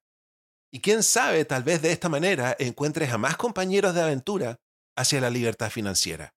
[0.72, 4.60] Y quién sabe, tal vez de esta manera encuentres a más compañeros de aventura
[4.96, 6.34] hacia la libertad financiera.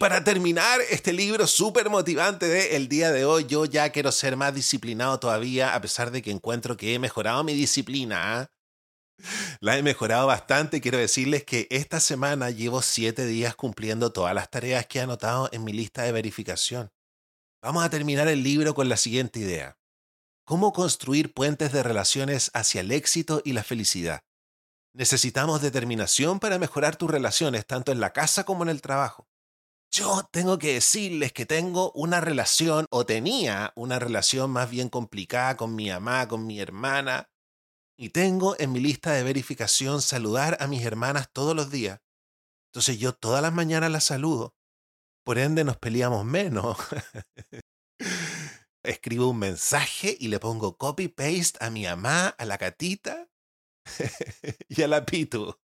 [0.00, 4.34] Para terminar este libro súper motivante de el día de hoy, yo ya quiero ser
[4.34, 8.40] más disciplinado todavía, a pesar de que encuentro que he mejorado mi disciplina.
[8.40, 8.50] ¿ah?
[9.60, 10.80] La he mejorado bastante.
[10.80, 15.50] Quiero decirles que esta semana llevo siete días cumpliendo todas las tareas que he anotado
[15.52, 16.90] en mi lista de verificación.
[17.62, 19.76] Vamos a terminar el libro con la siguiente idea.
[20.46, 24.22] ¿Cómo construir puentes de relaciones hacia el éxito y la felicidad?
[24.94, 29.29] Necesitamos determinación para mejorar tus relaciones tanto en la casa como en el trabajo.
[29.92, 35.56] Yo tengo que decirles que tengo una relación, o tenía una relación más bien complicada
[35.56, 37.28] con mi mamá, con mi hermana,
[37.98, 42.00] y tengo en mi lista de verificación saludar a mis hermanas todos los días.
[42.68, 44.54] Entonces yo todas las mañanas las saludo.
[45.24, 46.78] Por ende nos peleamos menos.
[48.84, 53.28] Escribo un mensaje y le pongo copy-paste a mi mamá, a la catita
[54.68, 55.58] y a la pitu.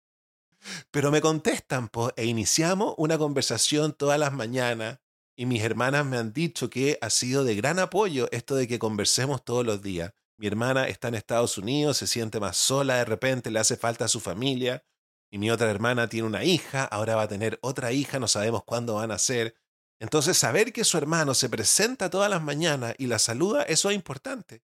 [0.91, 5.01] Pero me contestan e iniciamos una conversación todas las mañanas
[5.37, 8.79] y mis hermanas me han dicho que ha sido de gran apoyo esto de que
[8.79, 10.13] conversemos todos los días.
[10.37, 14.05] Mi hermana está en Estados Unidos, se siente más sola de repente, le hace falta
[14.07, 14.85] a su familia.
[15.31, 18.63] Y mi otra hermana tiene una hija, ahora va a tener otra hija, no sabemos
[18.65, 19.57] cuándo van a ser.
[20.01, 23.97] Entonces, saber que su hermano se presenta todas las mañanas y la saluda, eso es
[23.97, 24.63] importante.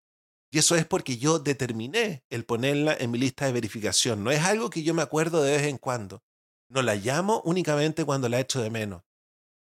[0.50, 4.24] Y eso es porque yo determiné el ponerla en mi lista de verificación.
[4.24, 6.24] No es algo que yo me acuerdo de vez en cuando.
[6.68, 9.02] No la llamo únicamente cuando la echo de menos.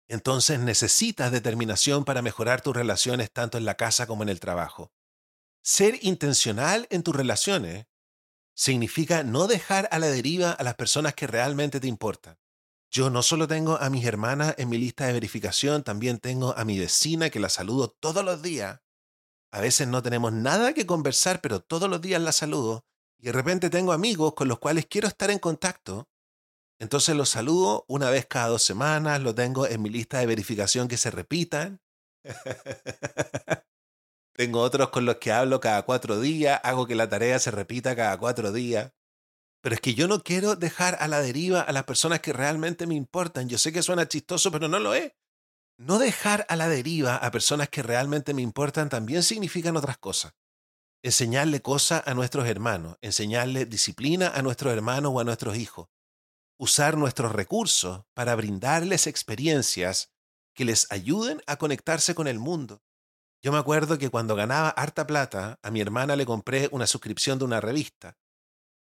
[0.08, 4.92] Entonces necesitas determinación para mejorar tus relaciones tanto en la casa como en el trabajo.
[5.64, 7.88] Ser intencional en tus relaciones
[8.56, 12.38] significa no dejar a la deriva a las personas que realmente te importan.
[12.92, 16.64] Yo no solo tengo a mis hermanas en mi lista de verificación, también tengo a
[16.64, 18.80] mi vecina que la saludo todos los días
[19.56, 22.84] a veces no tenemos nada que conversar, pero todos los días la saludo.
[23.18, 26.10] Y de repente tengo amigos con los cuales quiero estar en contacto.
[26.78, 30.90] Entonces los saludo una vez cada dos semanas, lo tengo en mi lista de verificación
[30.90, 31.80] que se repitan.
[34.36, 37.96] tengo otros con los que hablo cada cuatro días, hago que la tarea se repita
[37.96, 38.92] cada cuatro días.
[39.62, 42.88] Pero es que yo no quiero dejar a la deriva a las personas que realmente
[42.88, 43.48] me importan.
[43.48, 45.14] Yo sé que suena chistoso, pero no lo es.
[45.78, 50.34] No dejar a la deriva a personas que realmente me importan también significan otras cosas.
[51.04, 55.90] Enseñarle cosas a nuestros hermanos, enseñarle disciplina a nuestros hermanos o a nuestros hijos.
[56.58, 60.14] Usar nuestros recursos para brindarles experiencias
[60.54, 62.82] que les ayuden a conectarse con el mundo.
[63.44, 67.38] Yo me acuerdo que cuando ganaba harta plata, a mi hermana le compré una suscripción
[67.38, 68.18] de una revista.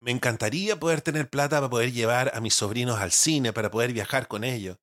[0.02, 3.94] Me encantaría poder tener plata para poder llevar a mis sobrinos al cine, para poder
[3.94, 4.78] viajar con ellos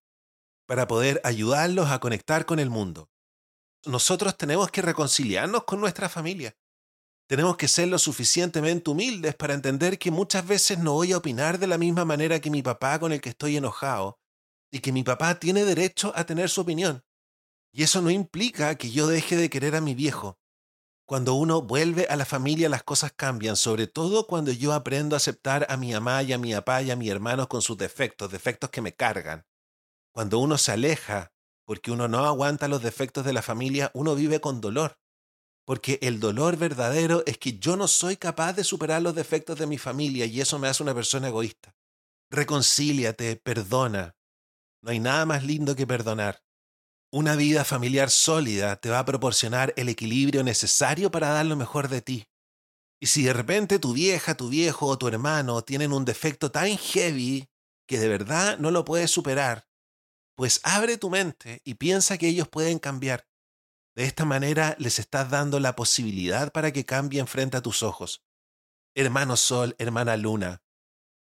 [0.69, 3.11] para poder ayudarlos a conectar con el mundo.
[3.87, 6.59] Nosotros tenemos que reconciliarnos con nuestra familia.
[7.27, 11.59] Tenemos que ser lo suficientemente humildes para entender que muchas veces no voy a opinar
[11.59, 14.21] de la misma manera que mi papá con el que estoy enojado
[14.71, 17.03] y que mi papá tiene derecho a tener su opinión.
[17.73, 20.39] Y eso no implica que yo deje de querer a mi viejo.
[21.07, 25.19] Cuando uno vuelve a la familia las cosas cambian, sobre todo cuando yo aprendo a
[25.19, 28.31] aceptar a mi mamá y a mi papá y a mis hermanos con sus defectos,
[28.31, 29.48] defectos que me cargan.
[30.13, 31.33] Cuando uno se aleja
[31.69, 34.99] porque uno no aguanta los defectos de la familia, uno vive con dolor.
[35.67, 39.67] Porque el dolor verdadero es que yo no soy capaz de superar los defectos de
[39.67, 41.77] mi familia y eso me hace una persona egoísta.
[42.31, 44.17] Reconcíliate, perdona.
[44.83, 46.43] No hay nada más lindo que perdonar.
[47.13, 51.89] Una vida familiar sólida te va a proporcionar el equilibrio necesario para dar lo mejor
[51.89, 52.29] de ti.
[52.99, 56.79] Y si de repente tu vieja, tu viejo o tu hermano tienen un defecto tan
[56.79, 57.47] heavy
[57.87, 59.68] que de verdad no lo puedes superar,
[60.39, 63.27] pues abre tu mente y piensa que ellos pueden cambiar.
[63.97, 68.25] De esta manera les estás dando la posibilidad para que cambien frente a tus ojos.
[68.95, 70.63] Hermano Sol, hermana Luna.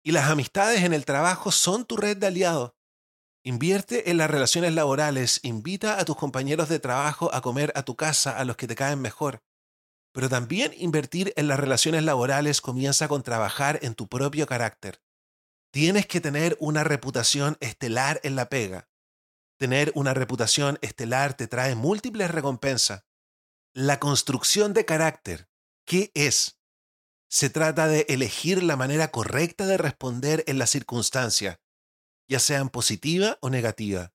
[0.04, 2.74] Y las amistades en el trabajo son tu red de aliados.
[3.44, 7.96] Invierte en las relaciones laborales, invita a tus compañeros de trabajo a comer a tu
[7.96, 9.42] casa a los que te caen mejor.
[10.14, 15.02] Pero también invertir en las relaciones laborales comienza con trabajar en tu propio carácter.
[15.72, 18.89] Tienes que tener una reputación estelar en la pega.
[19.60, 23.04] Tener una reputación estelar te trae múltiples recompensas.
[23.74, 25.50] La construcción de carácter,
[25.86, 26.60] ¿qué es?
[27.30, 31.62] Se trata de elegir la manera correcta de responder en la circunstancia
[32.30, 34.14] ya sean positiva o negativa.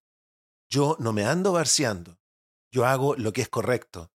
[0.70, 2.20] Yo no me ando barciando.
[2.70, 4.12] Yo hago lo que es correcto.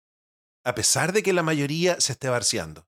[0.64, 2.88] A pesar de que la mayoría se esté barciando.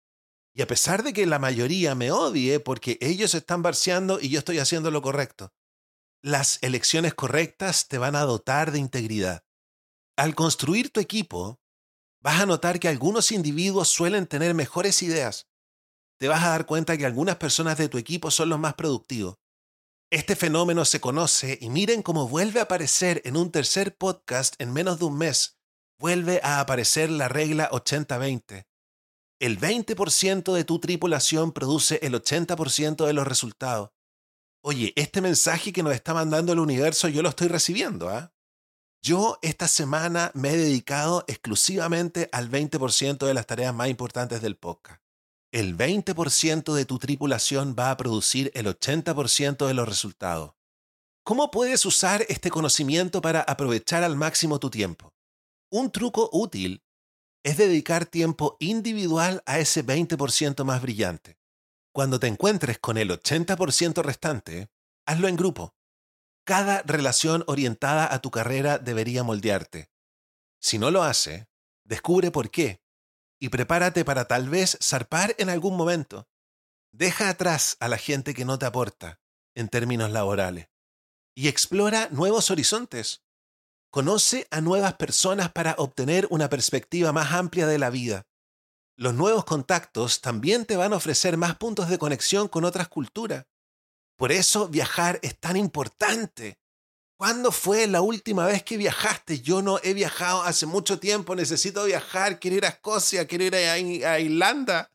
[0.54, 4.40] Y a pesar de que la mayoría me odie porque ellos están barciando y yo
[4.40, 5.52] estoy haciendo lo correcto.
[6.22, 9.46] Las elecciones correctas te van a dotar de integridad.
[10.18, 11.62] Al construir tu equipo,
[12.22, 15.48] vas a notar que algunos individuos suelen tener mejores ideas.
[16.20, 19.38] Te vas a dar cuenta que algunas personas de tu equipo son los más productivos.
[20.12, 24.74] Este fenómeno se conoce y miren cómo vuelve a aparecer en un tercer podcast en
[24.74, 25.58] menos de un mes.
[26.00, 28.66] Vuelve a aparecer la regla 80-20.
[29.40, 33.92] El 20% de tu tripulación produce el 80% de los resultados.
[34.62, 38.34] Oye, este mensaje que nos está mandando el universo yo lo estoy recibiendo, ¿ah?
[39.02, 44.58] Yo esta semana me he dedicado exclusivamente al 20% de las tareas más importantes del
[44.58, 45.02] podcast
[45.52, 50.54] el 20% de tu tripulación va a producir el 80% de los resultados.
[51.24, 55.14] ¿Cómo puedes usar este conocimiento para aprovechar al máximo tu tiempo?
[55.72, 56.84] Un truco útil
[57.44, 61.39] es dedicar tiempo individual a ese 20% más brillante.
[61.92, 64.70] Cuando te encuentres con el 80% restante,
[65.06, 65.76] hazlo en grupo.
[66.46, 69.90] Cada relación orientada a tu carrera debería moldearte.
[70.60, 71.48] Si no lo hace,
[71.84, 72.82] descubre por qué
[73.40, 76.28] y prepárate para tal vez zarpar en algún momento.
[76.92, 79.22] Deja atrás a la gente que no te aporta
[79.56, 80.70] en términos laborales
[81.36, 83.24] y explora nuevos horizontes.
[83.92, 88.28] Conoce a nuevas personas para obtener una perspectiva más amplia de la vida.
[89.00, 93.46] Los nuevos contactos también te van a ofrecer más puntos de conexión con otras culturas.
[94.18, 96.60] Por eso viajar es tan importante.
[97.18, 99.40] ¿Cuándo fue la última vez que viajaste?
[99.40, 103.56] Yo no he viajado hace mucho tiempo, necesito viajar, quiero ir a Escocia, quiero ir
[103.56, 104.92] a, Irlanda.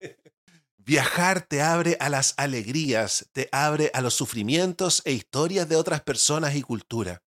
[0.78, 6.00] Viajar te abre a las alegrías, te abre a los sufrimientos e historias de otras
[6.00, 7.22] personas y cultura.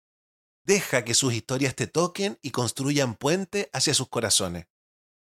[0.66, 4.71] Deja que sus historias te toquen y construyan puente hacia sus corazones.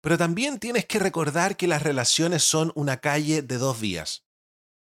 [0.08, 4.24] Pero también tienes que recordar que las relaciones son una calle de dos vías.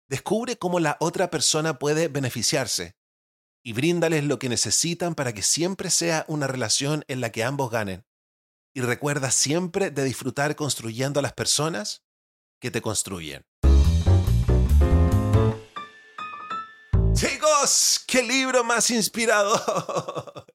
[0.08, 2.96] Descubre cómo la otra persona puede beneficiarse
[3.62, 7.70] y bríndales lo que necesitan para que siempre sea una relación en la que ambos
[7.70, 8.06] ganen.
[8.72, 12.02] Y recuerda siempre de disfrutar construyendo a las personas
[12.58, 13.44] que te construyen.
[17.12, 20.46] Chicos, qué libro más inspirador.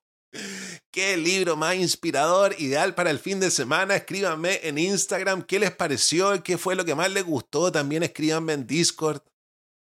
[0.95, 3.97] Qué libro más inspirador, ideal para el fin de semana.
[3.97, 7.69] Escríbanme en Instagram qué les pareció, qué fue lo que más les gustó.
[7.71, 9.21] También escríbanme en Discord.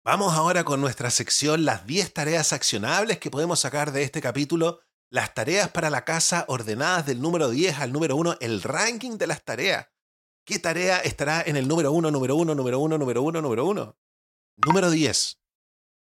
[0.05, 4.81] Vamos ahora con nuestra sección Las 10 tareas accionables que podemos sacar de este capítulo.
[5.11, 9.27] Las tareas para la casa ordenadas del número 10 al número 1, el ranking de
[9.27, 9.89] las tareas.
[10.45, 13.97] ¿Qué tarea estará en el número 1, número 1, número 1, número 1, número 1?
[14.65, 15.39] Número 10.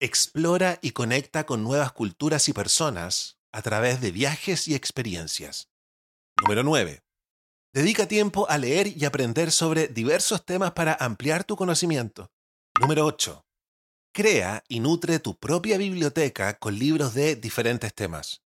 [0.00, 5.70] Explora y conecta con nuevas culturas y personas a través de viajes y experiencias.
[6.40, 7.02] Número 9.
[7.72, 12.32] Dedica tiempo a leer y aprender sobre diversos temas para ampliar tu conocimiento.
[12.80, 13.44] Número 8.
[14.12, 18.42] Crea y nutre tu propia biblioteca con libros de diferentes temas.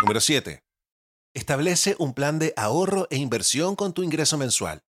[0.00, 0.62] Número 7.
[1.34, 4.84] Establece un plan de ahorro e inversión con tu ingreso mensual.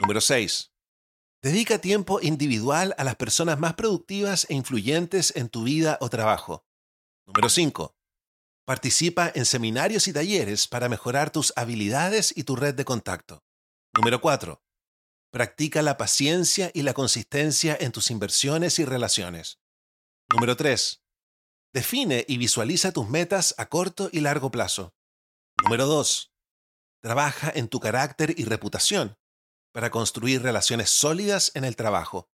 [0.00, 0.70] Número 6.
[1.42, 6.64] Dedica tiempo individual a las personas más productivas e influyentes en tu vida o trabajo.
[7.26, 7.96] Número 5.
[8.72, 13.44] Participa en seminarios y talleres para mejorar tus habilidades y tu red de contacto.
[13.94, 14.62] Número 4.
[15.30, 19.60] Practica la paciencia y la consistencia en tus inversiones y relaciones.
[20.32, 21.02] Número 3.
[21.74, 24.94] Define y visualiza tus metas a corto y largo plazo.
[25.62, 26.32] Número 2.
[27.02, 29.18] Trabaja en tu carácter y reputación
[29.74, 32.30] para construir relaciones sólidas en el trabajo.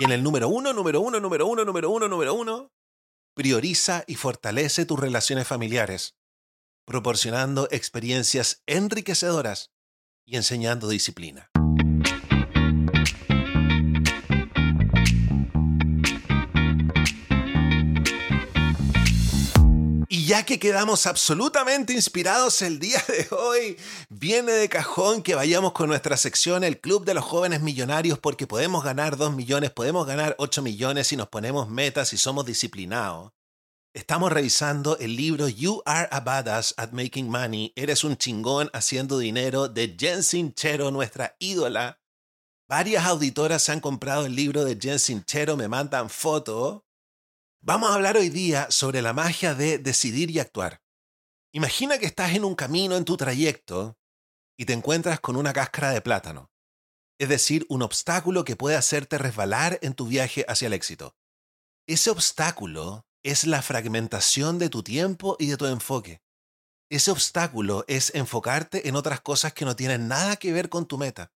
[0.00, 2.72] Y en el número 1, número 1, número 1, número 1, número 1,
[3.40, 6.14] prioriza y fortalece tus relaciones familiares,
[6.84, 9.70] proporcionando experiencias enriquecedoras
[10.26, 11.50] y enseñando disciplina.
[20.30, 23.76] Ya que quedamos absolutamente inspirados el día de hoy,
[24.08, 28.46] viene de cajón que vayamos con nuestra sección El Club de los Jóvenes Millonarios porque
[28.46, 33.32] podemos ganar 2 millones, podemos ganar 8 millones si nos ponemos metas y somos disciplinados.
[33.92, 39.18] Estamos revisando el libro You Are a Badass at Making Money, Eres un chingón haciendo
[39.18, 41.98] dinero de Jen Sinchero, nuestra ídola.
[42.68, 46.82] Varias auditoras han comprado el libro de Jen Sinchero, me mandan fotos.
[47.62, 50.80] Vamos a hablar hoy día sobre la magia de decidir y actuar.
[51.52, 53.98] Imagina que estás en un camino en tu trayecto
[54.58, 56.50] y te encuentras con una cáscara de plátano,
[57.18, 61.14] es decir, un obstáculo que puede hacerte resbalar en tu viaje hacia el éxito.
[61.86, 66.22] Ese obstáculo es la fragmentación de tu tiempo y de tu enfoque.
[66.90, 70.96] Ese obstáculo es enfocarte en otras cosas que no tienen nada que ver con tu
[70.96, 71.30] meta.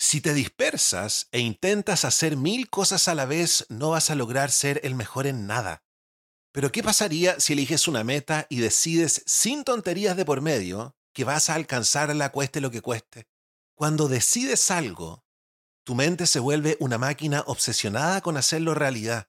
[0.00, 4.52] Si te dispersas e intentas hacer mil cosas a la vez, no vas a lograr
[4.52, 5.82] ser el mejor en nada.
[6.52, 11.24] Pero ¿qué pasaría si eliges una meta y decides, sin tonterías de por medio, que
[11.24, 13.26] vas a alcanzarla cueste lo que cueste?
[13.74, 15.24] Cuando decides algo,
[15.84, 19.28] tu mente se vuelve una máquina obsesionada con hacerlo realidad.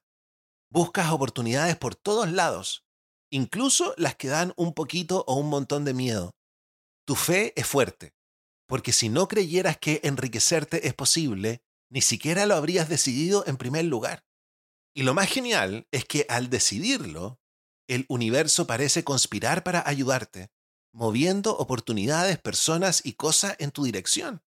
[0.70, 2.84] Buscas oportunidades por todos lados,
[3.28, 6.36] incluso las que dan un poquito o un montón de miedo.
[7.06, 8.14] Tu fe es fuerte,
[8.70, 11.60] porque si no creyeras que enriquecerte es posible,
[11.90, 14.24] ni siquiera lo habrías decidido en primer lugar.
[14.94, 17.40] Y lo más genial es que al decidirlo,
[17.88, 20.52] el universo parece conspirar para ayudarte,
[20.92, 24.44] moviendo oportunidades, personas y cosas en tu dirección.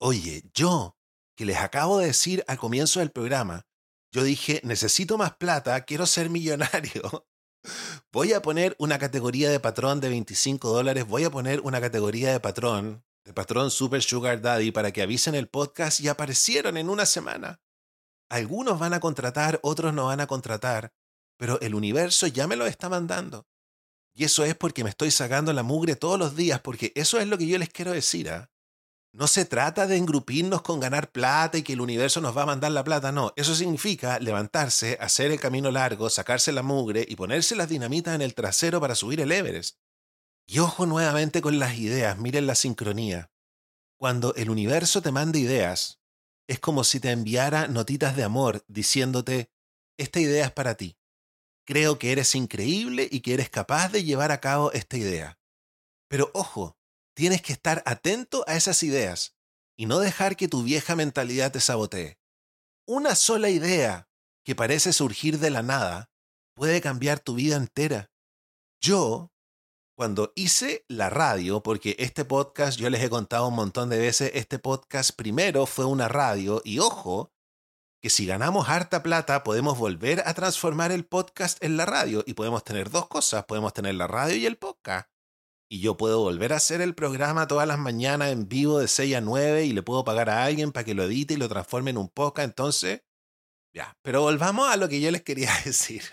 [0.00, 0.96] Oye, yo,
[1.36, 3.66] que les acabo de decir al comienzo del programa,
[4.12, 7.26] yo dije, necesito más plata, quiero ser millonario.
[8.12, 12.30] Voy a poner una categoría de patrón de 25 dólares, voy a poner una categoría
[12.30, 16.88] de patrón, de patrón Super Sugar Daddy, para que avisen el podcast y aparecieron en
[16.88, 17.60] una semana.
[18.30, 20.94] Algunos van a contratar, otros no van a contratar,
[21.36, 23.46] pero el universo ya me lo está mandando.
[24.14, 27.26] Y eso es porque me estoy sacando la mugre todos los días, porque eso es
[27.26, 28.30] lo que yo les quiero decir.
[28.30, 28.50] ¿ah?
[29.12, 32.46] No se trata de engrupirnos con ganar plata y que el universo nos va a
[32.46, 33.34] mandar la plata, no.
[33.36, 38.22] Eso significa levantarse, hacer el camino largo, sacarse la mugre y ponerse las dinamitas en
[38.22, 39.76] el trasero para subir el Everest.
[40.48, 43.30] Y ojo nuevamente con las ideas, miren la sincronía.
[43.96, 46.00] Cuando el universo te manda ideas,
[46.48, 49.52] es como si te enviara notitas de amor diciéndote,
[49.96, 50.98] esta idea es para ti.
[51.64, 55.38] Creo que eres increíble y que eres capaz de llevar a cabo esta idea.
[56.08, 56.78] Pero ojo,
[57.18, 59.36] Tienes que estar atento a esas ideas
[59.76, 62.16] y no dejar que tu vieja mentalidad te sabotee.
[62.86, 64.08] Una sola idea
[64.44, 66.12] que parece surgir de la nada
[66.54, 68.12] puede cambiar tu vida entera.
[68.80, 69.32] Yo,
[69.98, 74.30] cuando hice la radio, porque este podcast, yo les he contado un montón de veces,
[74.32, 77.32] este podcast primero fue una radio y ojo,
[78.00, 82.34] que si ganamos harta plata podemos volver a transformar el podcast en la radio y
[82.34, 85.10] podemos tener dos cosas, podemos tener la radio y el podcast
[85.68, 89.16] y yo puedo volver a hacer el programa todas las mañanas en vivo de 6
[89.16, 91.90] a 9 y le puedo pagar a alguien para que lo edite y lo transforme
[91.90, 92.44] en un podcast.
[92.50, 93.02] Entonces,
[93.74, 96.04] ya, pero volvamos a lo que yo les quería decir.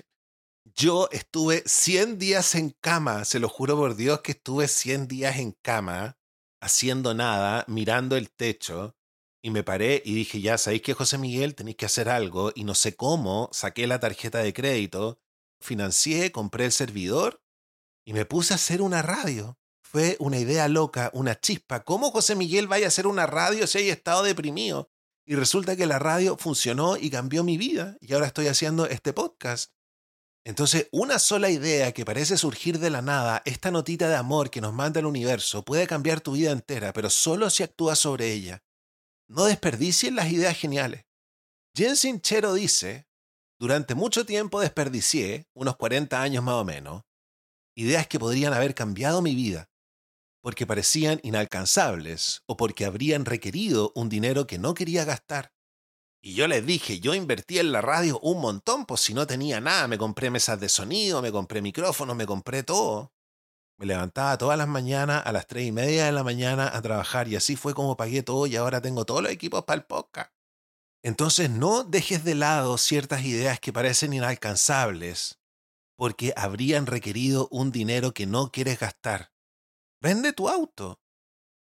[0.77, 5.37] Yo estuve 100 días en cama, se lo juro por Dios que estuve 100 días
[5.37, 6.17] en cama,
[6.61, 8.93] haciendo nada, mirando el techo,
[9.41, 12.51] y me paré y dije, ya, ¿sabéis que José Miguel tenéis que hacer algo?
[12.55, 15.21] Y no sé cómo, saqué la tarjeta de crédito,
[15.61, 17.41] financié, compré el servidor
[18.05, 19.57] y me puse a hacer una radio.
[19.81, 21.85] Fue una idea loca, una chispa.
[21.85, 24.91] ¿Cómo José Miguel vaya a hacer una radio si hay estado deprimido?
[25.25, 27.95] Y resulta que la radio funcionó y cambió mi vida.
[28.01, 29.74] Y ahora estoy haciendo este podcast.
[30.45, 34.61] Entonces, una sola idea que parece surgir de la nada, esta notita de amor que
[34.61, 38.63] nos manda el universo, puede cambiar tu vida entera, pero solo si actúas sobre ella.
[39.27, 41.05] No desperdicien las ideas geniales.
[41.75, 43.07] Jensen Chero dice,
[43.59, 47.01] durante mucho tiempo desperdicié, unos 40 años más o menos,
[47.75, 49.71] ideas que podrían haber cambiado mi vida,
[50.43, 55.54] porque parecían inalcanzables o porque habrían requerido un dinero que no quería gastar.
[56.25, 59.61] Y yo les dije, yo invertí en la radio un montón, pues si no tenía
[59.61, 63.13] nada, me compré mesas de sonido, me compré micrófonos, me compré todo.
[63.77, 67.27] Me levantaba todas las mañanas a las tres y media de la mañana a trabajar
[67.27, 70.33] y así fue como pagué todo y ahora tengo todos los equipos para el podcast.
[71.03, 75.39] Entonces no dejes de lado ciertas ideas que parecen inalcanzables
[75.95, 79.31] porque habrían requerido un dinero que no quieres gastar.
[80.01, 80.99] Vende tu auto.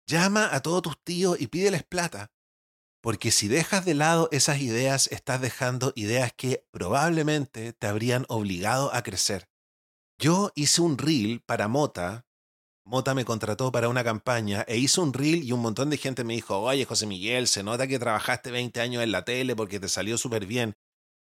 [0.07, 2.31] Llama a todos tus tíos y pídeles plata.
[3.05, 8.91] Porque si dejas de lado esas ideas, estás dejando ideas que probablemente te habrían obligado
[8.95, 9.47] a crecer.
[10.17, 12.25] Yo hice un reel para Mota.
[12.83, 16.23] Mota me contrató para una campaña e hice un reel y un montón de gente
[16.23, 19.79] me dijo, oye José Miguel, se nota que trabajaste 20 años en la tele porque
[19.79, 20.73] te salió súper bien.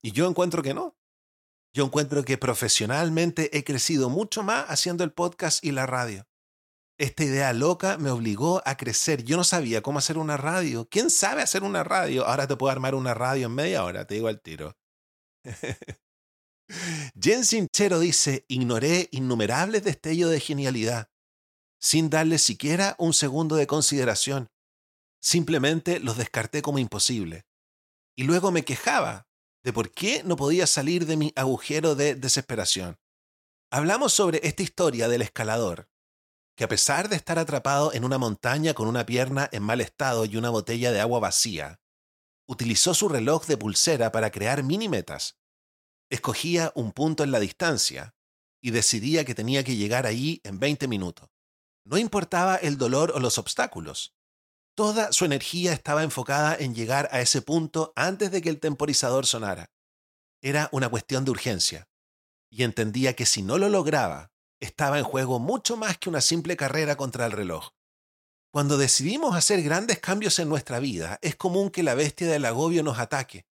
[0.04, 0.98] Y yo encuentro que no.
[1.74, 6.28] Yo encuentro que profesionalmente he crecido mucho más haciendo el podcast y la radio.
[7.02, 9.24] Esta idea loca me obligó a crecer.
[9.24, 10.88] Yo no sabía cómo hacer una radio.
[10.88, 12.28] ¿Quién sabe hacer una radio?
[12.28, 14.78] Ahora te puedo armar una radio en media hora, te digo al tiro.
[17.20, 21.10] Jen Sinchero dice, ignoré innumerables destellos de genialidad,
[21.80, 24.52] sin darle siquiera un segundo de consideración.
[25.20, 27.48] Simplemente los descarté como imposible.
[28.16, 29.28] Y luego me quejaba
[29.64, 33.00] de por qué no podía salir de mi agujero de desesperación.
[33.72, 35.88] Hablamos sobre esta historia del escalador,
[36.62, 40.26] que a pesar de estar atrapado en una montaña con una pierna en mal estado
[40.26, 41.82] y una botella de agua vacía,
[42.48, 45.40] utilizó su reloj de pulsera para crear mini metas
[46.12, 48.14] escogía un punto en la distancia
[48.62, 51.30] y decidía que tenía que llegar allí en 20 minutos.
[51.84, 54.14] No importaba el dolor o los obstáculos.
[54.76, 59.26] Toda su energía estaba enfocada en llegar a ese punto antes de que el temporizador
[59.26, 59.72] sonara.
[60.44, 61.88] Era una cuestión de urgencia,
[62.52, 64.31] y entendía que si no lo lograba,
[64.62, 67.72] estaba en juego mucho más que una simple carrera contra el reloj.
[68.54, 72.84] Cuando decidimos hacer grandes cambios en nuestra vida, es común que la bestia del agobio
[72.84, 73.46] nos ataque,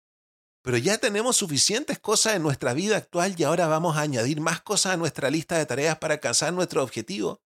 [0.62, 4.60] pero ya tenemos suficientes cosas en nuestra vida actual y ahora vamos a añadir más
[4.60, 7.40] cosas a nuestra lista de tareas para alcanzar nuestro objetivo.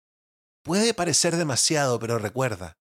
[0.62, 2.76] Puede parecer demasiado, pero recuerda,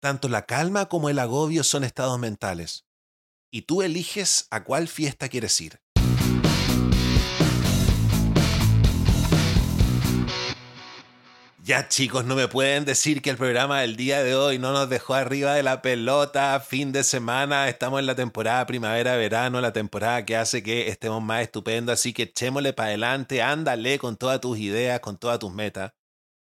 [0.00, 2.86] tanto la calma como el agobio son estados mentales,
[3.50, 5.80] y tú eliges a cuál fiesta quieres ir.
[11.68, 14.88] Ya chicos, no me pueden decir que el programa del día de hoy no nos
[14.88, 20.24] dejó arriba de la pelota, fin de semana, estamos en la temporada primavera-verano, la temporada
[20.24, 24.58] que hace que estemos más estupendos, así que echémosle para adelante, ándale con todas tus
[24.58, 25.92] ideas, con todas tus metas.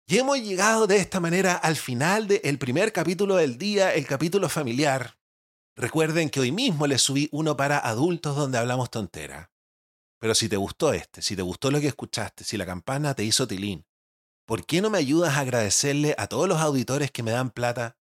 [0.05, 4.47] Y hemos llegado de esta manera al final del primer capítulo del día, el capítulo
[4.47, 5.17] familiar.
[5.75, 9.51] Recuerden que hoy mismo les subí uno para adultos donde hablamos tontera.
[10.19, 13.23] Pero si te gustó este, si te gustó lo que escuchaste, si la campana te
[13.23, 13.88] hizo tilín,
[14.49, 17.99] ¿por qué no me ayudas a agradecerle a todos los auditores que me dan plata?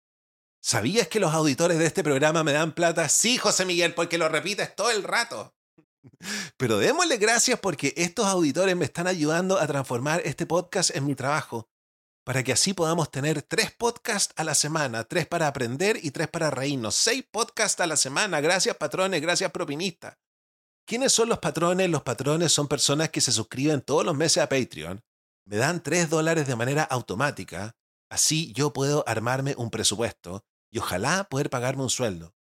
[0.61, 3.07] ¿Sabías que los auditores de este programa me dan plata?
[3.07, 5.55] Sí, José Miguel, porque lo repites todo el rato.
[6.57, 11.15] Pero démosle gracias porque estos auditores me están ayudando a transformar este podcast en mi
[11.15, 11.69] trabajo,
[12.25, 16.27] para que así podamos tener tres podcasts a la semana, tres para aprender y tres
[16.27, 18.41] para reírnos, seis podcasts a la semana.
[18.41, 20.17] Gracias patrones, gracias propinistas.
[20.85, 21.89] ¿Quiénes son los patrones?
[21.89, 25.01] Los patrones son personas que se suscriben todos los meses a Patreon
[25.45, 27.75] me dan 3 dólares de manera automática,
[28.09, 32.35] así yo puedo armarme un presupuesto y ojalá poder pagarme un sueldo.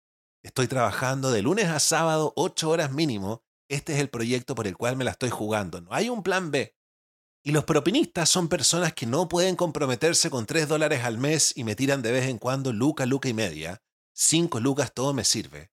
[0.43, 3.43] Estoy trabajando de lunes a sábado 8 horas mínimo.
[3.69, 5.81] Este es el proyecto por el cual me la estoy jugando.
[5.81, 6.75] No hay un plan B.
[7.45, 11.65] Y los propinistas son personas que no pueden comprometerse con 3 dólares al mes y
[11.65, 13.83] me tiran de vez en cuando luca, luca y media.
[14.15, 15.71] 5 lucas todo me sirve.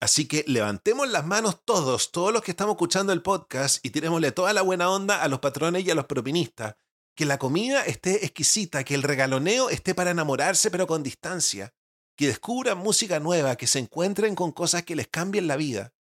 [0.00, 4.30] Así que levantemos las manos todos, todos los que estamos escuchando el podcast y tirémosle
[4.32, 6.76] toda la buena onda a los patrones y a los propinistas.
[7.14, 11.72] Que la comida esté exquisita, que el regaloneo esté para enamorarse pero con distancia.
[12.14, 15.94] Que descubran música nueva, que se encuentren con cosas que les cambien la vida.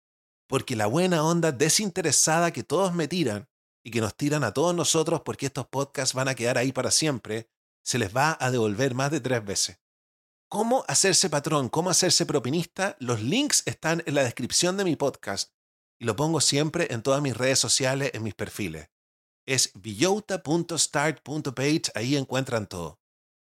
[0.47, 3.47] Porque la buena onda desinteresada que todos me tiran
[3.81, 6.91] y que nos tiran a todos nosotros porque estos podcasts van a quedar ahí para
[6.91, 7.49] siempre,
[7.83, 9.79] se les va a devolver más de tres veces.
[10.47, 11.69] ¿Cómo hacerse patrón?
[11.69, 12.95] ¿Cómo hacerse propinista?
[12.99, 15.51] Los links están en la descripción de mi podcast
[15.99, 18.91] y lo pongo siempre en todas mis redes sociales, en mis perfiles.
[19.47, 22.99] Es villota.start.page, ahí encuentran todo.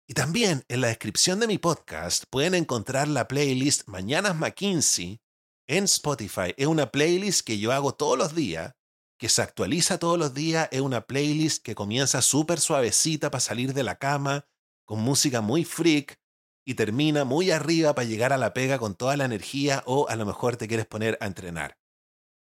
[0.08, 5.20] Y también en la descripción de mi podcast pueden encontrar la playlist Mañanas McKinsey
[5.68, 6.54] en Spotify.
[6.56, 8.76] Es una playlist que yo hago todos los días,
[9.18, 10.70] que se actualiza todos los días.
[10.72, 14.46] Es una playlist que comienza súper suavecita para salir de la cama,
[14.86, 16.20] con música muy freak,
[16.66, 20.16] y termina muy arriba para llegar a la pega con toda la energía o a
[20.16, 21.78] lo mejor te quieres poner a entrenar.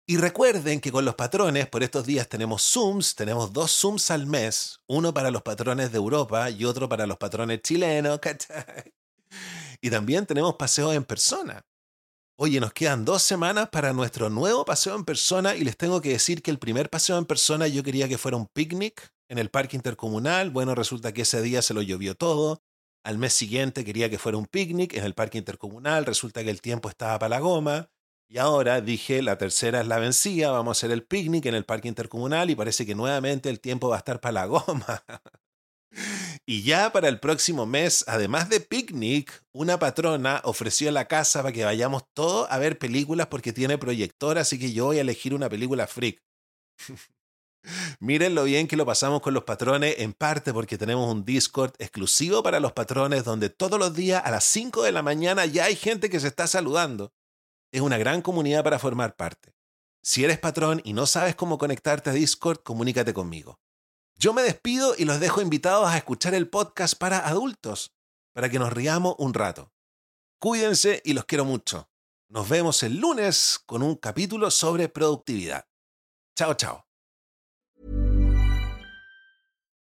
[0.07, 4.27] Y recuerden que con los patrones, por estos días tenemos Zooms, tenemos dos Zooms al
[4.27, 8.93] mes, uno para los patrones de Europa y otro para los patrones chilenos, ¿cachai?
[9.81, 11.65] Y también tenemos paseos en persona.
[12.37, 16.09] Oye, nos quedan dos semanas para nuestro nuevo paseo en persona y les tengo que
[16.09, 19.49] decir que el primer paseo en persona yo quería que fuera un picnic en el
[19.49, 20.51] parque intercomunal.
[20.51, 22.61] Bueno, resulta que ese día se lo llovió todo.
[23.05, 26.07] Al mes siguiente quería que fuera un picnic en el parque intercomunal.
[26.07, 27.91] Resulta que el tiempo estaba para la goma.
[28.27, 31.65] Y ahora dije, la tercera es la vencida, vamos a hacer el picnic en el
[31.65, 35.03] parque intercomunal y parece que nuevamente el tiempo va a estar para la goma.
[36.47, 41.53] y ya para el próximo mes, además de picnic, una patrona ofreció la casa para
[41.53, 45.35] que vayamos todos a ver películas porque tiene proyector, así que yo voy a elegir
[45.35, 46.23] una película freak.
[47.99, 51.73] Miren lo bien que lo pasamos con los patrones, en parte porque tenemos un Discord
[51.79, 55.65] exclusivo para los patrones donde todos los días a las 5 de la mañana ya
[55.65, 57.13] hay gente que se está saludando.
[57.71, 59.55] Es una gran comunidad para formar parte.
[60.03, 63.59] Si eres patrón y no sabes cómo conectarte a Discord, comunícate conmigo.
[64.17, 67.93] Yo me despido y los dejo invitados a escuchar el podcast para adultos,
[68.33, 69.73] para que nos riamos un rato.
[70.39, 71.89] Cuídense y los quiero mucho.
[72.29, 75.67] Nos vemos el lunes con un capítulo sobre productividad.
[76.35, 76.85] Chao, chao.